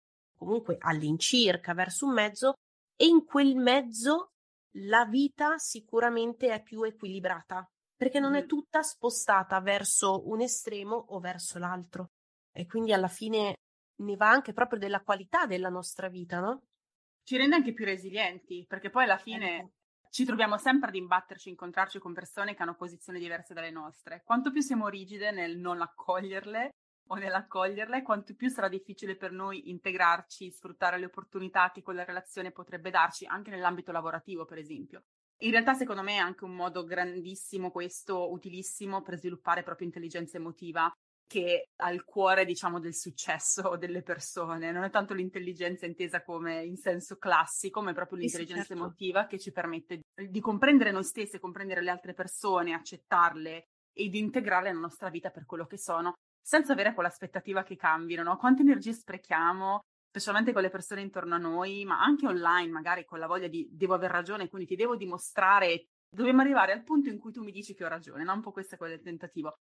[0.43, 2.55] comunque all'incirca verso un mezzo
[2.97, 4.33] e in quel mezzo
[4.77, 11.21] la vita sicuramente è più equilibrata perché non è tutta spostata verso un estremo o
[11.21, 12.11] verso l'altro
[12.51, 13.55] e quindi alla fine
[14.03, 16.63] ne va anche proprio della qualità della nostra vita, no?
[17.25, 19.73] Ci rende anche più resilienti perché poi alla fine ecco.
[20.11, 24.23] ci troviamo sempre ad imbatterci, incontrarci con persone che hanno posizioni diverse dalle nostre.
[24.25, 26.71] Quanto più siamo rigide nel non accoglierle,
[27.09, 32.53] o nell'accoglierle, quanto più sarà difficile per noi integrarci, sfruttare le opportunità che quella relazione
[32.53, 35.05] potrebbe darci, anche nell'ambito lavorativo, per esempio.
[35.43, 40.37] In realtà, secondo me, è anche un modo grandissimo questo, utilissimo per sviluppare proprio intelligenza
[40.37, 40.91] emotiva
[41.33, 44.71] che al cuore, diciamo, del successo delle persone.
[44.71, 48.83] Non è tanto l'intelligenza intesa come in senso classico, ma è proprio l'intelligenza sì, certo.
[48.83, 53.65] emotiva che ci permette di comprendere noi stessi, comprendere le altre persone, accettarle
[53.95, 56.13] e di integrarle nella nostra vita per quello che sono
[56.45, 58.37] senza avere quell'aspettativa che cambino, no?
[58.37, 63.19] Quante energie sprechiamo, specialmente con le persone intorno a noi, ma anche online, magari con
[63.19, 67.19] la voglia di devo aver ragione, quindi ti devo dimostrare, dobbiamo arrivare al punto in
[67.19, 68.35] cui tu mi dici che ho ragione, no?
[68.35, 69.55] Un po' questo è quello del tentativo.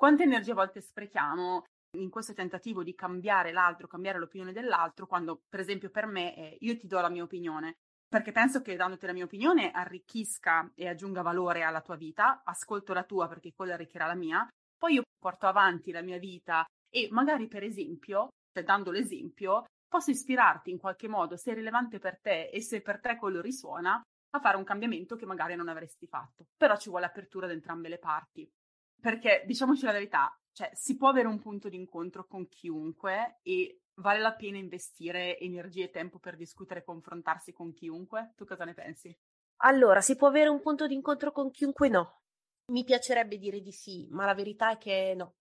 [0.00, 1.64] Quante energie a volte sprechiamo
[1.98, 6.56] in questo tentativo di cambiare l'altro, cambiare l'opinione dell'altro, quando per esempio per me è
[6.60, 7.74] io ti do la mia opinione,
[8.08, 12.94] perché penso che dandoti la mia opinione arricchisca e aggiunga valore alla tua vita, ascolto
[12.94, 17.08] la tua perché quella arricchirà la mia, poi io porto avanti la mia vita e
[17.10, 22.18] magari per esempio, cioè dando l'esempio, posso ispirarti in qualche modo, se è rilevante per
[22.22, 26.06] te e se per te quello risuona, a fare un cambiamento che magari non avresti
[26.06, 26.46] fatto.
[26.56, 28.50] Però ci vuole apertura da entrambe le parti.
[29.00, 33.80] Perché diciamoci la verità, cioè si può avere un punto di incontro con chiunque e
[33.94, 38.34] vale la pena investire energie e tempo per discutere e confrontarsi con chiunque?
[38.36, 39.16] Tu cosa ne pensi?
[39.62, 41.88] Allora, si può avere un punto di incontro con chiunque?
[41.88, 42.20] No.
[42.72, 45.34] Mi piacerebbe dire di sì, ma la verità è che no.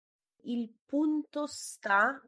[0.43, 2.21] Il punto sta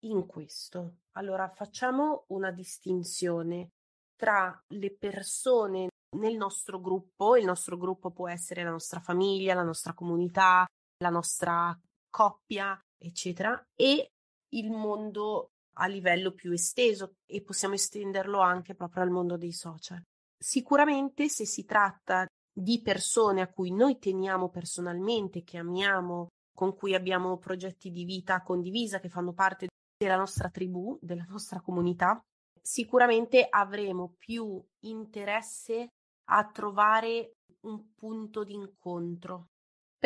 [0.00, 0.98] in questo.
[1.12, 3.70] Allora, facciamo una distinzione
[4.16, 9.62] tra le persone nel nostro gruppo, il nostro gruppo può essere la nostra famiglia, la
[9.62, 10.66] nostra comunità,
[10.98, 11.78] la nostra
[12.10, 14.08] coppia, eccetera, e
[14.54, 20.02] il mondo a livello più esteso e possiamo estenderlo anche proprio al mondo dei social.
[20.38, 26.94] Sicuramente se si tratta di persone a cui noi teniamo personalmente, che amiamo, con cui
[26.94, 32.18] abbiamo progetti di vita condivisa, che fanno parte della nostra tribù, della nostra comunità,
[32.58, 35.88] sicuramente avremo più interesse
[36.30, 37.32] a trovare
[37.66, 39.48] un punto di incontro.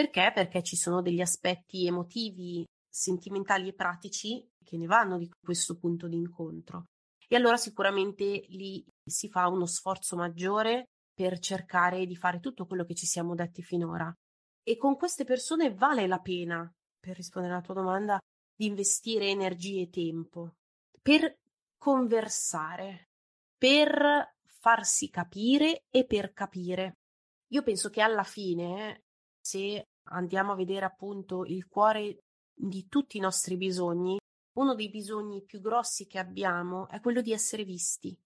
[0.00, 0.30] Perché?
[0.32, 6.08] Perché ci sono degli aspetti emotivi, sentimentali e pratici che ne vanno di questo punto
[6.08, 6.86] di incontro.
[7.28, 12.86] E allora sicuramente lì si fa uno sforzo maggiore per cercare di fare tutto quello
[12.86, 14.10] che ci siamo detti finora.
[14.62, 16.66] E con queste persone vale la pena,
[16.98, 18.18] per rispondere alla tua domanda,
[18.56, 20.54] di investire energie e tempo
[21.02, 21.40] per
[21.76, 23.10] conversare,
[23.58, 26.94] per farsi capire e per capire.
[27.48, 29.02] Io penso che alla fine,
[29.40, 34.18] se andiamo a vedere appunto il cuore di tutti i nostri bisogni,
[34.58, 38.16] uno dei bisogni più grossi che abbiamo è quello di essere visti.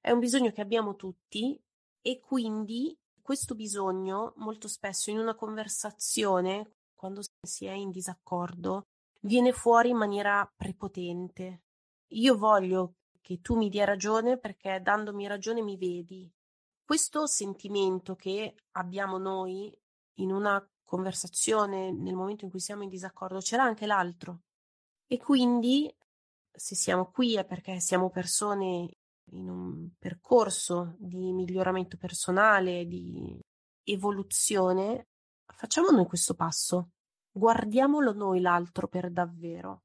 [0.00, 1.60] È un bisogno che abbiamo tutti
[2.00, 8.86] e quindi questo bisogno molto spesso in una conversazione, quando si è in disaccordo,
[9.20, 11.62] viene fuori in maniera prepotente.
[12.08, 16.30] Io voglio che tu mi dia ragione perché dandomi ragione mi vedi.
[16.84, 19.72] Questo sentimento che abbiamo noi
[20.14, 24.40] in una conversazione nel momento in cui siamo in disaccordo c'era anche l'altro.
[25.06, 25.94] E quindi
[26.50, 28.88] se siamo qui è perché siamo persone
[29.32, 33.38] in un percorso di miglioramento personale, di
[33.84, 35.06] evoluzione,
[35.46, 36.90] facciamo noi questo passo.
[37.30, 39.82] Guardiamolo noi l'altro per davvero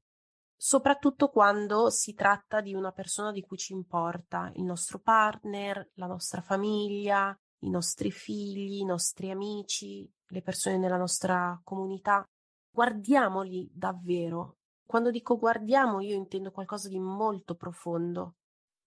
[0.58, 6.08] soprattutto quando si tratta di una persona di cui ci importa, il nostro partner, la
[6.08, 12.24] nostra famiglia, i nostri figli, i nostri amici, le persone nella nostra comunità.
[12.70, 14.58] Guardiamoli davvero.
[14.86, 18.36] Quando dico guardiamo, io intendo qualcosa di molto profondo.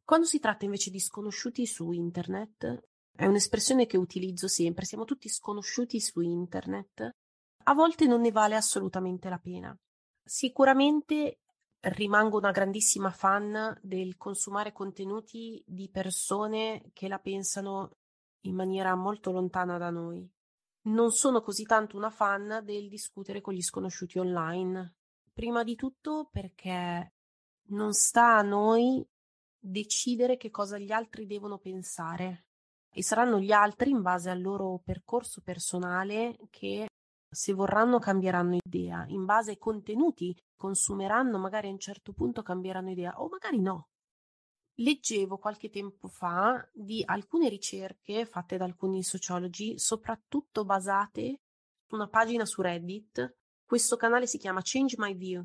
[0.05, 2.85] Quando si tratta invece di sconosciuti su internet,
[3.17, 7.11] è un'espressione che utilizzo sempre, siamo tutti sconosciuti su internet,
[7.65, 9.77] a volte non ne vale assolutamente la pena.
[10.23, 11.41] Sicuramente
[11.81, 17.91] rimango una grandissima fan del consumare contenuti di persone che la pensano
[18.43, 20.29] in maniera molto lontana da noi.
[20.89, 24.95] Non sono così tanto una fan del discutere con gli sconosciuti online.
[25.33, 27.13] Prima di tutto perché
[27.69, 29.07] non sta a noi
[29.59, 32.47] decidere che cosa gli altri devono pensare
[32.91, 36.89] e saranno gli altri in base al loro percorso personale che
[37.31, 42.91] se vorranno cambieranno idea, in base ai contenuti consumeranno, magari a un certo punto cambieranno
[42.91, 43.89] idea o magari no.
[44.81, 51.41] Leggevo qualche tempo fa di alcune ricerche fatte da alcuni sociologi, soprattutto basate
[51.85, 53.37] su una pagina su Reddit.
[53.65, 55.45] Questo canale si chiama Change My View,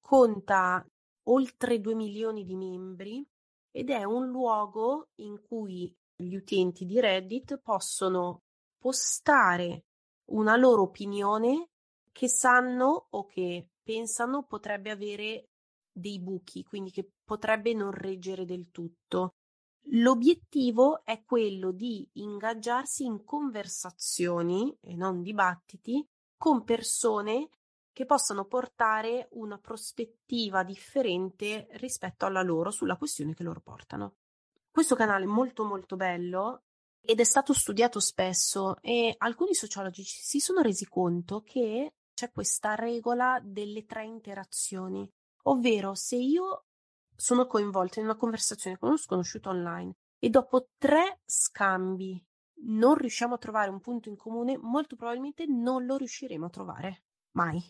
[0.00, 0.84] conta
[1.28, 3.24] oltre 2 milioni di membri
[3.70, 8.42] ed è un luogo in cui gli utenti di Reddit possono
[8.78, 9.84] postare
[10.30, 11.70] una loro opinione
[12.10, 15.50] che sanno o che pensano potrebbe avere
[15.92, 19.34] dei buchi, quindi che potrebbe non reggere del tutto.
[19.86, 27.48] L'obiettivo è quello di ingaggiarsi in conversazioni e non dibattiti con persone
[27.92, 34.14] che possano portare una prospettiva differente rispetto alla loro sulla questione che loro portano.
[34.70, 36.62] Questo canale è molto molto bello
[37.00, 42.74] ed è stato studiato spesso e alcuni sociologi si sono resi conto che c'è questa
[42.74, 45.10] regola delle tre interazioni,
[45.42, 46.64] ovvero se io
[47.14, 52.24] sono coinvolta in una conversazione con uno sconosciuto online e dopo tre scambi
[52.64, 57.02] non riusciamo a trovare un punto in comune, molto probabilmente non lo riusciremo a trovare.
[57.32, 57.60] Mai.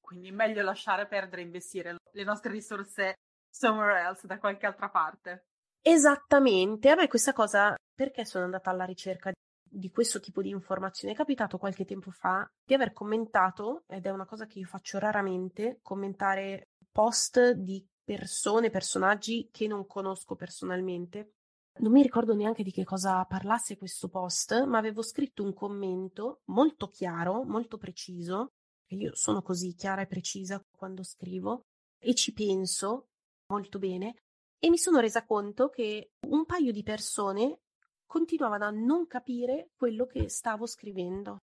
[0.00, 3.14] Quindi meglio lasciare perdere e investire le nostre risorse
[3.48, 5.46] somewhere else, da qualche altra parte.
[5.80, 6.90] Esattamente.
[6.90, 9.32] A me questa cosa, perché sono andata alla ricerca
[9.66, 11.14] di questo tipo di informazioni?
[11.14, 14.98] È capitato qualche tempo fa di aver commentato, ed è una cosa che io faccio
[14.98, 21.32] raramente, commentare post di persone, personaggi che non conosco personalmente.
[21.78, 26.42] Non mi ricordo neanche di che cosa parlasse questo post, ma avevo scritto un commento
[26.44, 28.52] molto chiaro, molto preciso,
[28.86, 31.66] io sono così chiara e precisa quando scrivo
[31.98, 33.08] e ci penso
[33.46, 34.22] molto bene
[34.60, 37.62] e mi sono resa conto che un paio di persone
[38.06, 41.38] continuavano a non capire quello che stavo scrivendo.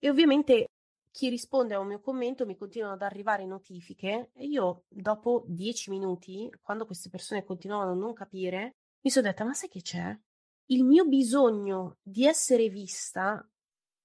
[0.00, 0.66] E ovviamente
[1.12, 5.90] chi risponde a un mio commento mi continuano ad arrivare notifiche e io dopo dieci
[5.90, 10.18] minuti, quando queste persone continuavano a non capire, mi sono detta ma sai che c'è?
[10.66, 13.46] Il mio bisogno di essere vista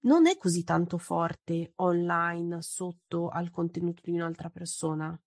[0.01, 5.19] non è così tanto forte online sotto al contenuto di un'altra persona.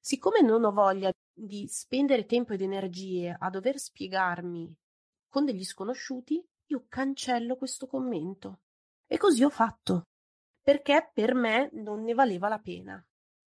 [0.00, 4.74] Siccome non ho voglia di spendere tempo ed energie a dover spiegarmi
[5.28, 8.60] con degli sconosciuti, io cancello questo commento.
[9.06, 10.06] E così ho fatto,
[10.66, 13.00] perché per me non ne valeva la pena.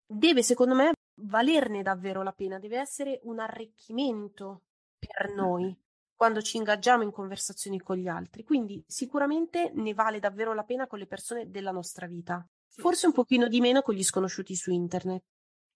[0.07, 0.93] Deve, secondo me,
[1.23, 4.63] valerne davvero la pena, deve essere un arricchimento
[4.97, 5.77] per noi
[6.15, 8.45] quando ci ingaggiamo in conversazioni con gli altri.
[8.45, 12.47] Quindi sicuramente ne vale davvero la pena con le persone della nostra vita.
[12.69, 12.81] Sì.
[12.81, 15.25] Forse un pochino di meno con gli sconosciuti su internet.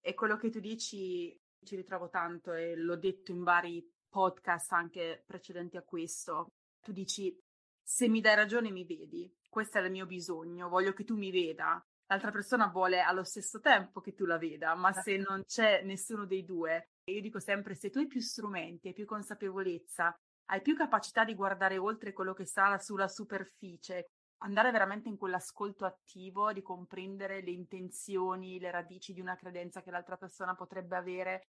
[0.00, 5.24] E quello che tu dici ci ritrovo tanto e l'ho detto in vari podcast anche
[5.26, 6.52] precedenti a questo.
[6.80, 7.36] Tu dici,
[7.82, 11.30] se mi dai ragione mi vedi, questo è il mio bisogno, voglio che tu mi
[11.30, 11.78] veda.
[12.06, 16.24] L'altra persona vuole allo stesso tempo che tu la veda, ma se non c'è nessuno
[16.24, 20.74] dei due, io dico sempre, se tu hai più strumenti, hai più consapevolezza, hai più
[20.74, 24.06] capacità di guardare oltre quello che sta sulla superficie,
[24.38, 29.90] andare veramente in quell'ascolto attivo, di comprendere le intenzioni, le radici di una credenza che
[29.90, 31.48] l'altra persona potrebbe avere,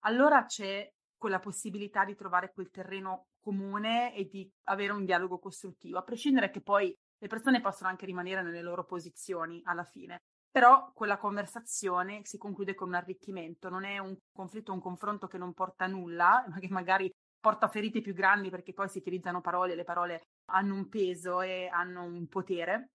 [0.00, 0.86] allora c'è
[1.16, 6.50] quella possibilità di trovare quel terreno comune e di avere un dialogo costruttivo, a prescindere
[6.50, 10.22] che poi le persone possono anche rimanere nelle loro posizioni alla fine.
[10.50, 15.38] Però quella conversazione si conclude con un arricchimento, non è un conflitto, un confronto che
[15.38, 17.10] non porta a nulla, ma che magari
[17.40, 21.68] porta ferite più grandi perché poi si utilizzano parole, le parole hanno un peso e
[21.68, 22.90] hanno un potere.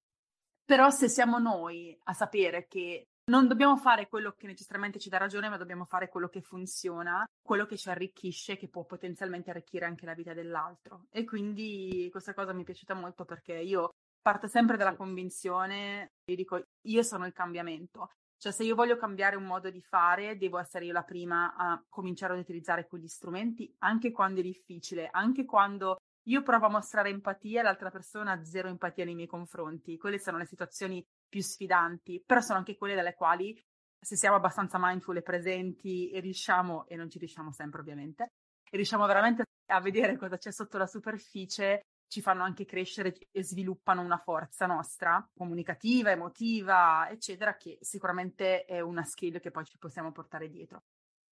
[0.65, 5.17] Però se siamo noi a sapere che non dobbiamo fare quello che necessariamente ci dà
[5.17, 9.85] ragione, ma dobbiamo fare quello che funziona, quello che ci arricchisce, che può potenzialmente arricchire
[9.85, 11.05] anche la vita dell'altro.
[11.09, 13.91] E quindi questa cosa mi è piaciuta molto perché io
[14.23, 18.09] parto sempre dalla convinzione, io dico, io sono il cambiamento.
[18.37, 21.81] Cioè, se io voglio cambiare un modo di fare, devo essere io la prima a
[21.87, 25.97] cominciare ad utilizzare quegli strumenti, anche quando è difficile, anche quando
[26.27, 29.97] io provo a mostrare empatia e l'altra persona ha zero empatia nei miei confronti.
[29.97, 33.57] Quelle sono le situazioni più sfidanti, però sono anche quelle dalle quali,
[33.99, 38.27] se siamo abbastanza mindful e presenti e riusciamo, e non ci riusciamo sempre ovviamente,
[38.69, 41.81] e riusciamo veramente a vedere cosa c'è sotto la superficie,
[42.13, 48.81] ci fanno anche crescere e sviluppano una forza nostra, comunicativa, emotiva, eccetera, che sicuramente è
[48.81, 50.83] una skill che poi ci possiamo portare dietro.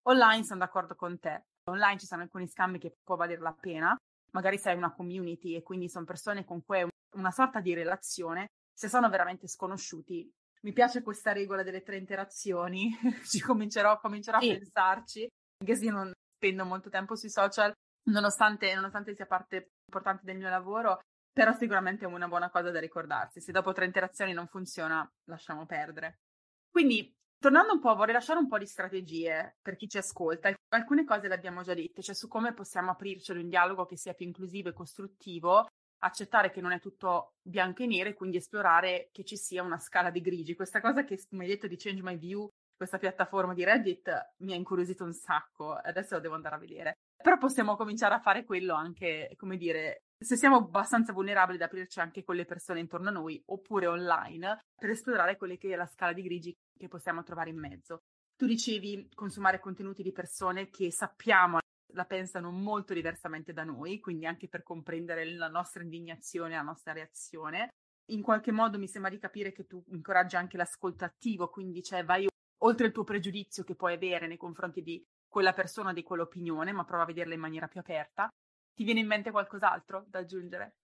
[0.07, 3.95] Online sono d'accordo con te, online ci sono alcuni scambi che può valere la pena,
[4.31, 8.47] magari sei una community e quindi sono persone con cui hai una sorta di relazione,
[8.73, 10.27] se sono veramente sconosciuti.
[10.63, 12.89] Mi piace questa regola delle tre interazioni,
[13.29, 14.49] ci comincerò, comincerò sì.
[14.49, 15.27] a pensarci,
[15.59, 17.71] anche se io non spendo molto tempo sui social,
[18.03, 20.99] nonostante, nonostante sia parte importante del mio lavoro,
[21.31, 23.39] però sicuramente è una buona cosa da ricordarsi.
[23.39, 26.19] Se dopo tre interazioni non funziona, lasciamo perdere.
[26.69, 30.53] Quindi, tornando un po', vorrei lasciare un po' di strategie per chi ci ascolta.
[30.69, 33.97] Alcune cose le abbiamo già dette, cioè su come possiamo aprirci ad un dialogo che
[33.97, 35.67] sia più inclusivo e costruttivo,
[36.03, 39.79] accettare che non è tutto bianco e nero e quindi esplorare che ci sia una
[39.79, 40.55] scala di grigi.
[40.55, 44.53] Questa cosa che mi hai detto di Change My View, questa piattaforma di Reddit, mi
[44.53, 45.73] ha incuriosito un sacco.
[45.73, 46.93] Adesso lo devo andare a vedere.
[47.21, 51.99] Però possiamo cominciare a fare quello anche, come dire, se siamo abbastanza vulnerabili ad aprirci
[51.99, 55.87] anche con le persone intorno a noi oppure online per esplorare quella che è la
[55.87, 58.03] scala di grigi che possiamo trovare in mezzo.
[58.35, 61.59] Tu dicevi consumare contenuti di persone che sappiamo
[61.93, 66.93] la pensano molto diversamente da noi, quindi anche per comprendere la nostra indignazione, la nostra
[66.93, 67.69] reazione.
[68.11, 72.03] In qualche modo mi sembra di capire che tu incoraggi anche l'ascolto attivo, quindi cioè
[72.03, 72.27] vai
[72.63, 76.83] oltre il tuo pregiudizio che puoi avere nei confronti di quella persona di quell'opinione, ma
[76.83, 78.27] prova a vederla in maniera più aperta.
[78.73, 80.75] Ti viene in mente qualcos'altro da aggiungere?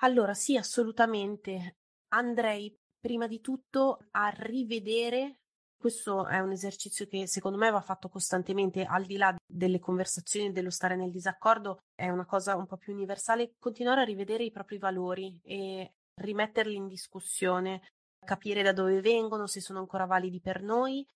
[0.00, 1.76] Allora, sì, assolutamente.
[2.08, 5.38] Andrei prima di tutto a rivedere
[5.78, 10.50] questo è un esercizio che secondo me va fatto costantemente, al di là delle conversazioni,
[10.50, 14.50] dello stare nel disaccordo, è una cosa un po' più universale, continuare a rivedere i
[14.50, 17.82] propri valori e rimetterli in discussione,
[18.24, 21.06] capire da dove vengono, se sono ancora validi per noi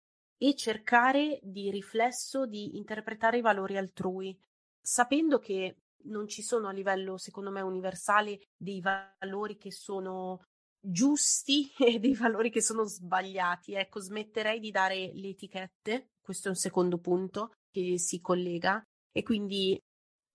[0.43, 4.35] e cercare di riflesso di interpretare i valori altrui,
[4.81, 10.43] sapendo che non ci sono a livello, secondo me, universale dei valori che sono
[10.81, 13.75] giusti e dei valori che sono sbagliati.
[13.75, 18.83] Ecco, smetterei di dare le etichette, questo è un secondo punto che si collega,
[19.13, 19.79] e quindi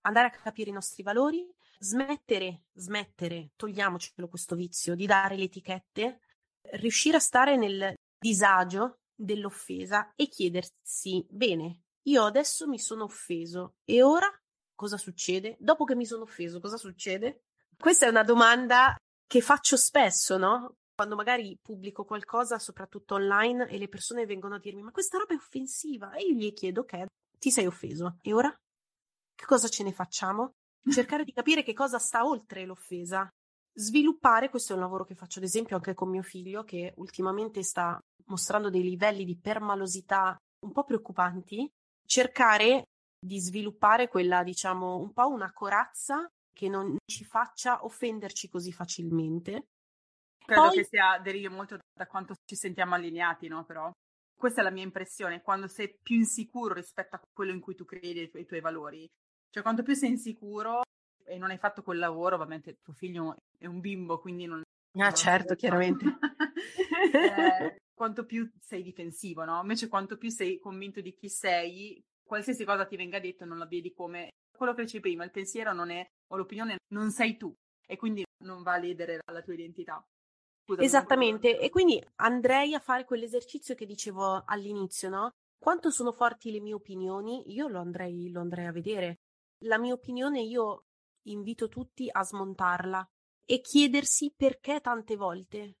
[0.02, 6.20] andare a capire i nostri valori, smettere, smettere, togliamocelo questo vizio di dare le etichette,
[6.74, 14.02] riuscire a stare nel disagio dell'offesa e chiedersi, bene, io adesso mi sono offeso e
[14.02, 14.28] ora
[14.74, 15.56] cosa succede?
[15.58, 17.42] Dopo che mi sono offeso, cosa succede?
[17.76, 18.94] Questa è una domanda
[19.26, 20.76] che faccio spesso, no?
[20.94, 25.34] Quando magari pubblico qualcosa, soprattutto online, e le persone vengono a dirmi: Ma questa roba
[25.34, 26.12] è offensiva.
[26.12, 27.04] E io gli chiedo: Ok,
[27.38, 28.18] ti sei offeso.
[28.22, 28.54] E ora?
[29.34, 30.52] Che cosa ce ne facciamo?
[30.88, 33.28] Cercare di capire che cosa sta oltre l'offesa.
[33.74, 37.62] Sviluppare, questo è un lavoro che faccio ad esempio anche con mio figlio, che ultimamente
[37.62, 41.70] sta mostrando dei livelli di permalosità un po' preoccupanti.
[42.06, 42.84] Cercare
[43.18, 49.66] di sviluppare quella, diciamo, un po' una corazza che non ci faccia offenderci così facilmente.
[50.44, 50.76] Credo Poi...
[50.76, 53.64] che sia derivi molto da quanto ci sentiamo allineati, no?
[53.64, 53.90] Però
[54.34, 57.84] questa è la mia impressione, quando sei più insicuro rispetto a quello in cui tu
[57.84, 59.06] credi e i tuoi valori.
[59.50, 60.82] Cioè, quanto più sei insicuro
[61.24, 64.62] e non hai fatto quel lavoro, ovviamente tuo figlio è un bimbo, quindi non...
[64.98, 66.04] Ah, certo, chiaramente.
[67.12, 69.58] eh, quanto più sei difensivo, no?
[69.62, 73.66] Invece quanto più sei convinto di chi sei, qualsiasi cosa ti venga detto non la
[73.66, 77.54] vedi come quello che dicevi prima, il pensiero non è, o l'opinione non sei tu
[77.86, 80.04] e quindi non va a ledere la tua identità.
[80.64, 85.30] Scusami, Esattamente, e quindi andrei a fare quell'esercizio che dicevo all'inizio, no?
[85.58, 89.20] Quanto sono forti le mie opinioni, io lo andrei, lo andrei a vedere.
[89.64, 90.84] La mia opinione io
[91.28, 93.08] invito tutti a smontarla
[93.44, 95.76] e chiedersi perché tante volte,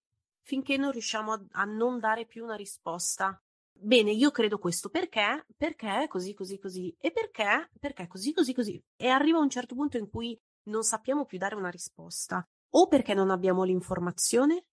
[0.46, 3.38] finché non riusciamo a, a non dare più una risposta.
[3.72, 5.44] Bene, io credo questo perché?
[5.56, 6.96] Perché così, così, così.
[6.98, 7.68] E perché?
[7.78, 8.82] Perché così, così, così.
[8.96, 10.38] E arriva un certo punto in cui
[10.68, 12.46] non sappiamo più dare una risposta.
[12.70, 14.66] O perché non abbiamo l'informazione,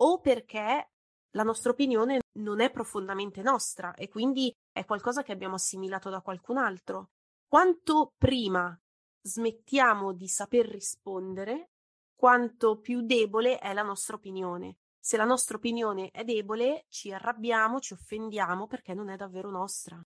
[0.00, 0.90] o perché
[1.32, 6.22] la nostra opinione non è profondamente nostra e quindi è qualcosa che abbiamo assimilato da
[6.22, 7.10] qualcun altro.
[7.46, 8.76] Quanto prima
[9.20, 11.72] smettiamo di saper rispondere,
[12.14, 17.80] quanto più debole è la nostra opinione se la nostra opinione è debole, ci arrabbiamo,
[17.80, 19.98] ci offendiamo perché non è davvero nostra.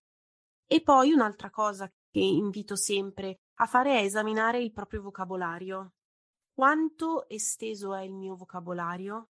[0.65, 5.95] E poi un'altra cosa che invito sempre a fare è esaminare il proprio vocabolario.
[6.53, 9.31] Quanto esteso è il mio vocabolario?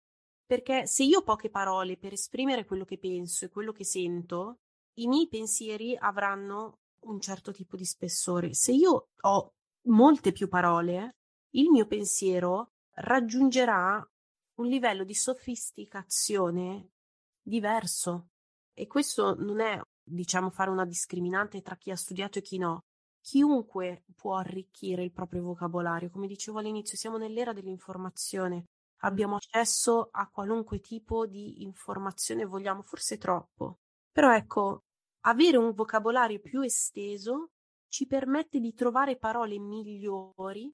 [0.47, 4.61] Perché se io ho poche parole per esprimere quello che penso e quello che sento,
[4.95, 8.55] i miei pensieri avranno un certo tipo di spessore.
[8.55, 9.53] Se io ho
[9.89, 11.17] molte più parole,
[11.57, 14.03] il mio pensiero raggiungerà
[14.59, 16.91] un livello di sofisticazione
[17.43, 18.29] diverso.
[18.73, 22.85] E questo non è, diciamo, fare una discriminante tra chi ha studiato e chi no.
[23.21, 26.11] Chiunque può arricchire il proprio vocabolario.
[26.11, 28.67] Come dicevo all'inizio, siamo nell'era dell'informazione.
[29.03, 33.79] Abbiamo accesso a qualunque tipo di informazione vogliamo, forse troppo.
[34.11, 34.85] Però ecco,
[35.27, 37.51] avere un vocabolario più esteso
[37.89, 40.73] ci permette di trovare parole migliori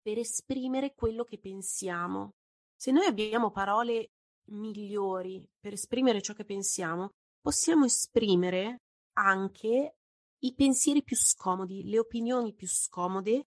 [0.00, 2.34] per esprimere quello che pensiamo
[2.76, 4.10] se noi abbiamo parole
[4.50, 7.10] migliori per esprimere ciò che pensiamo,
[7.40, 8.82] possiamo esprimere
[9.14, 9.96] anche
[10.38, 13.46] i pensieri più scomodi, le opinioni più scomode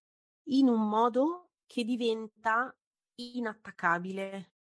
[0.50, 2.76] in un modo che diventa
[3.16, 4.54] inattaccabile.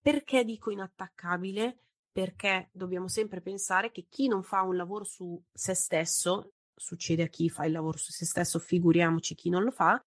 [0.00, 1.82] Perché dico inattaccabile?
[2.10, 7.28] Perché dobbiamo sempre pensare che chi non fa un lavoro su se stesso, succede a
[7.28, 10.00] chi fa il lavoro su se stesso, figuriamoci chi non lo fa,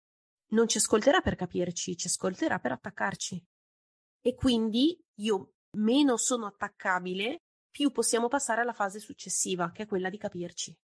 [0.50, 3.44] non ci ascolterà per capirci, ci ascolterà per attaccarci
[4.20, 7.38] e quindi io meno sono attaccabile,
[7.70, 10.74] più possiamo passare alla fase successiva, che è quella di capirci.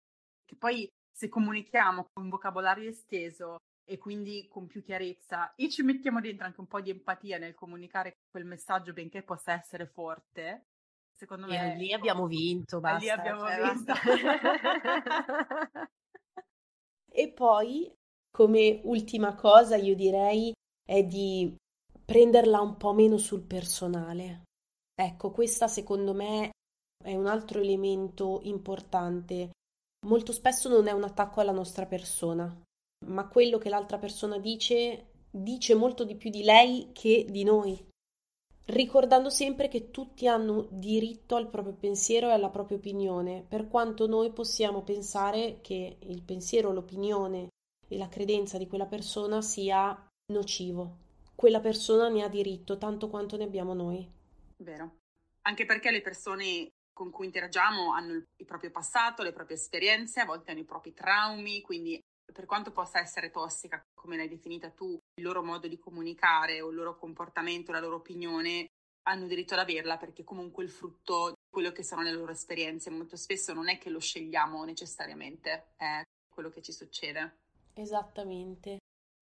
[0.44, 5.82] Che poi se comunichiamo con un vocabolario esteso e quindi con più chiarezza e ci
[5.82, 10.66] mettiamo dentro anche un po' di empatia nel comunicare quel messaggio, benché possa essere forte,
[11.12, 11.74] secondo me...
[11.74, 12.98] E lì abbiamo vinto, basta.
[12.98, 13.92] Lì abbiamo cioè, vinto.
[17.10, 17.92] e poi,
[18.30, 20.52] come ultima cosa, io direi
[20.86, 21.54] è di
[22.04, 24.42] prenderla un po' meno sul personale.
[24.94, 26.50] Ecco, questa secondo me
[27.02, 29.50] è un altro elemento importante.
[30.06, 32.54] Molto spesso non è un attacco alla nostra persona,
[33.06, 37.84] ma quello che l'altra persona dice dice molto di più di lei che di noi.
[38.66, 44.06] ricordando sempre che tutti hanno diritto al proprio pensiero e alla propria opinione, per quanto
[44.06, 47.48] noi possiamo pensare che il pensiero, l'opinione
[47.86, 51.02] e la credenza di quella persona sia nocivo.
[51.34, 54.08] Quella persona ne ha diritto tanto quanto ne abbiamo noi.
[54.58, 54.98] Vero.
[55.42, 60.24] Anche perché le persone con cui interagiamo hanno il proprio passato, le proprie esperienze, a
[60.24, 62.00] volte hanno i propri traumi, quindi
[62.32, 66.70] per quanto possa essere tossica, come l'hai definita tu, il loro modo di comunicare o
[66.70, 68.66] il loro comportamento, la loro opinione,
[69.06, 72.90] hanno diritto ad averla perché comunque il frutto di quello che sono le loro esperienze.
[72.90, 77.36] Molto spesso non è che lo scegliamo necessariamente, è quello che ci succede.
[77.74, 78.78] Esattamente.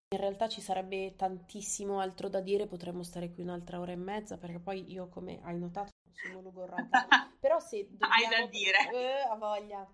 [0.10, 4.38] In realtà ci sarebbe tantissimo altro da dire, potremmo stare qui un'altra ora e mezza,
[4.38, 6.88] perché poi io, come hai notato, sono logorrata.
[7.38, 8.14] Però se dobbiamo...
[8.14, 8.90] Hai da dire.
[8.94, 9.86] Eh, a voglia.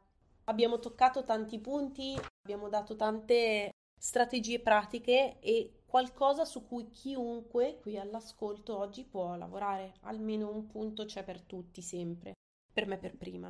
[0.46, 7.98] Abbiamo toccato tanti punti, abbiamo dato tante strategie pratiche e qualcosa su cui chiunque qui
[7.98, 9.96] all'ascolto oggi può lavorare.
[10.02, 12.34] Almeno un punto c'è per tutti sempre,
[12.72, 13.50] per me per prima.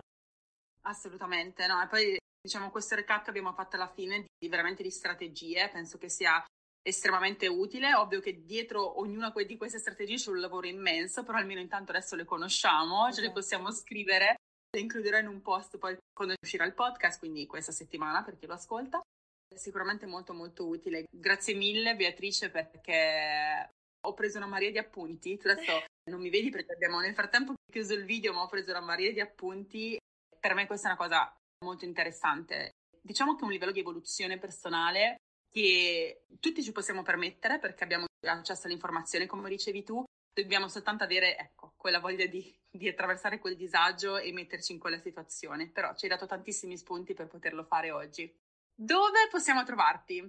[0.85, 1.81] Assolutamente, no?
[1.81, 5.97] E poi diciamo questo recap che abbiamo fatto alla fine di veramente di strategie, penso
[5.97, 6.41] che sia
[6.83, 7.95] estremamente utile.
[7.95, 12.15] Ovvio che dietro ognuna di queste strategie c'è un lavoro immenso, però almeno intanto adesso
[12.15, 13.13] le conosciamo, esatto.
[13.13, 13.39] ce le esatto.
[13.39, 14.35] possiamo scrivere.
[14.69, 18.45] Le includerò in un post poi quando uscirà il podcast, quindi questa settimana per chi
[18.45, 19.01] lo ascolta.
[19.47, 21.05] È sicuramente molto molto utile.
[21.09, 23.69] Grazie mille Beatrice perché
[24.05, 25.37] ho preso una marea di appunti.
[25.37, 25.71] Tu adesso
[26.09, 29.11] non mi vedi perché abbiamo nel frattempo chiuso il video, ma ho preso una marea
[29.11, 29.97] di appunti.
[30.39, 32.71] Per me questa è una cosa molto interessante.
[32.99, 35.17] Diciamo che è un livello di evoluzione personale
[35.53, 41.37] che tutti ci possiamo permettere perché abbiamo accesso all'informazione, come dicevi tu, dobbiamo soltanto avere
[41.37, 45.69] ecco, quella voglia di, di, attraversare quel disagio e metterci in quella situazione.
[45.69, 48.35] Però ci hai dato tantissimi spunti per poterlo fare oggi.
[48.73, 50.27] Dove possiamo trovarti?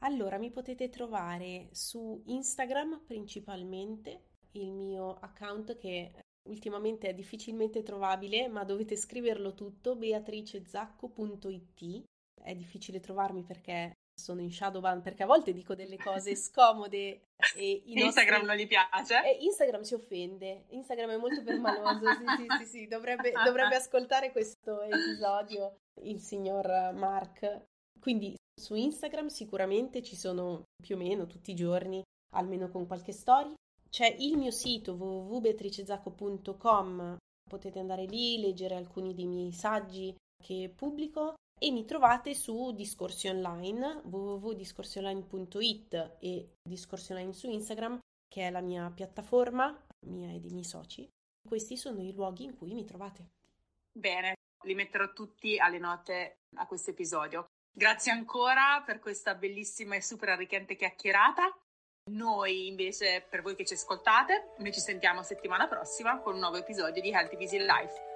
[0.00, 6.10] Allora, mi potete trovare su Instagram principalmente, il mio account che
[6.48, 12.02] ultimamente è difficilmente trovabile, ma dovete scriverlo tutto, beatricezacco.it.
[12.42, 17.22] È difficile trovarmi perché sono in shadowban perché a volte dico delle cose scomode
[17.56, 18.46] e Instagram nostri...
[18.46, 19.24] non gli piace?
[19.24, 20.64] E Instagram si offende.
[20.70, 22.04] Instagram è molto permaloso.
[22.14, 22.88] Sì sì sì, sì.
[22.88, 27.66] Dovrebbe, dovrebbe ascoltare questo episodio il signor Mark.
[28.00, 32.02] Quindi su Instagram sicuramente ci sono più o meno tutti i giorni
[32.34, 33.54] almeno con qualche story.
[33.88, 37.16] C'è il mio sito www.beatricezacco.com
[37.48, 43.28] potete andare lì leggere alcuni dei miei saggi che pubblico e mi trovate su Discorsi
[43.28, 50.50] Online, www.discorsionline.it e Discorsi Online su Instagram, che è la mia piattaforma, mia e dei
[50.50, 51.08] miei soci.
[51.46, 53.30] Questi sono i luoghi in cui mi trovate.
[53.92, 57.46] Bene, li metterò tutti alle note a questo episodio.
[57.70, 61.56] Grazie ancora per questa bellissima e super arricchente chiacchierata.
[62.10, 66.56] Noi invece, per voi che ci ascoltate, noi ci sentiamo settimana prossima con un nuovo
[66.56, 68.07] episodio di Healthy Busy Life.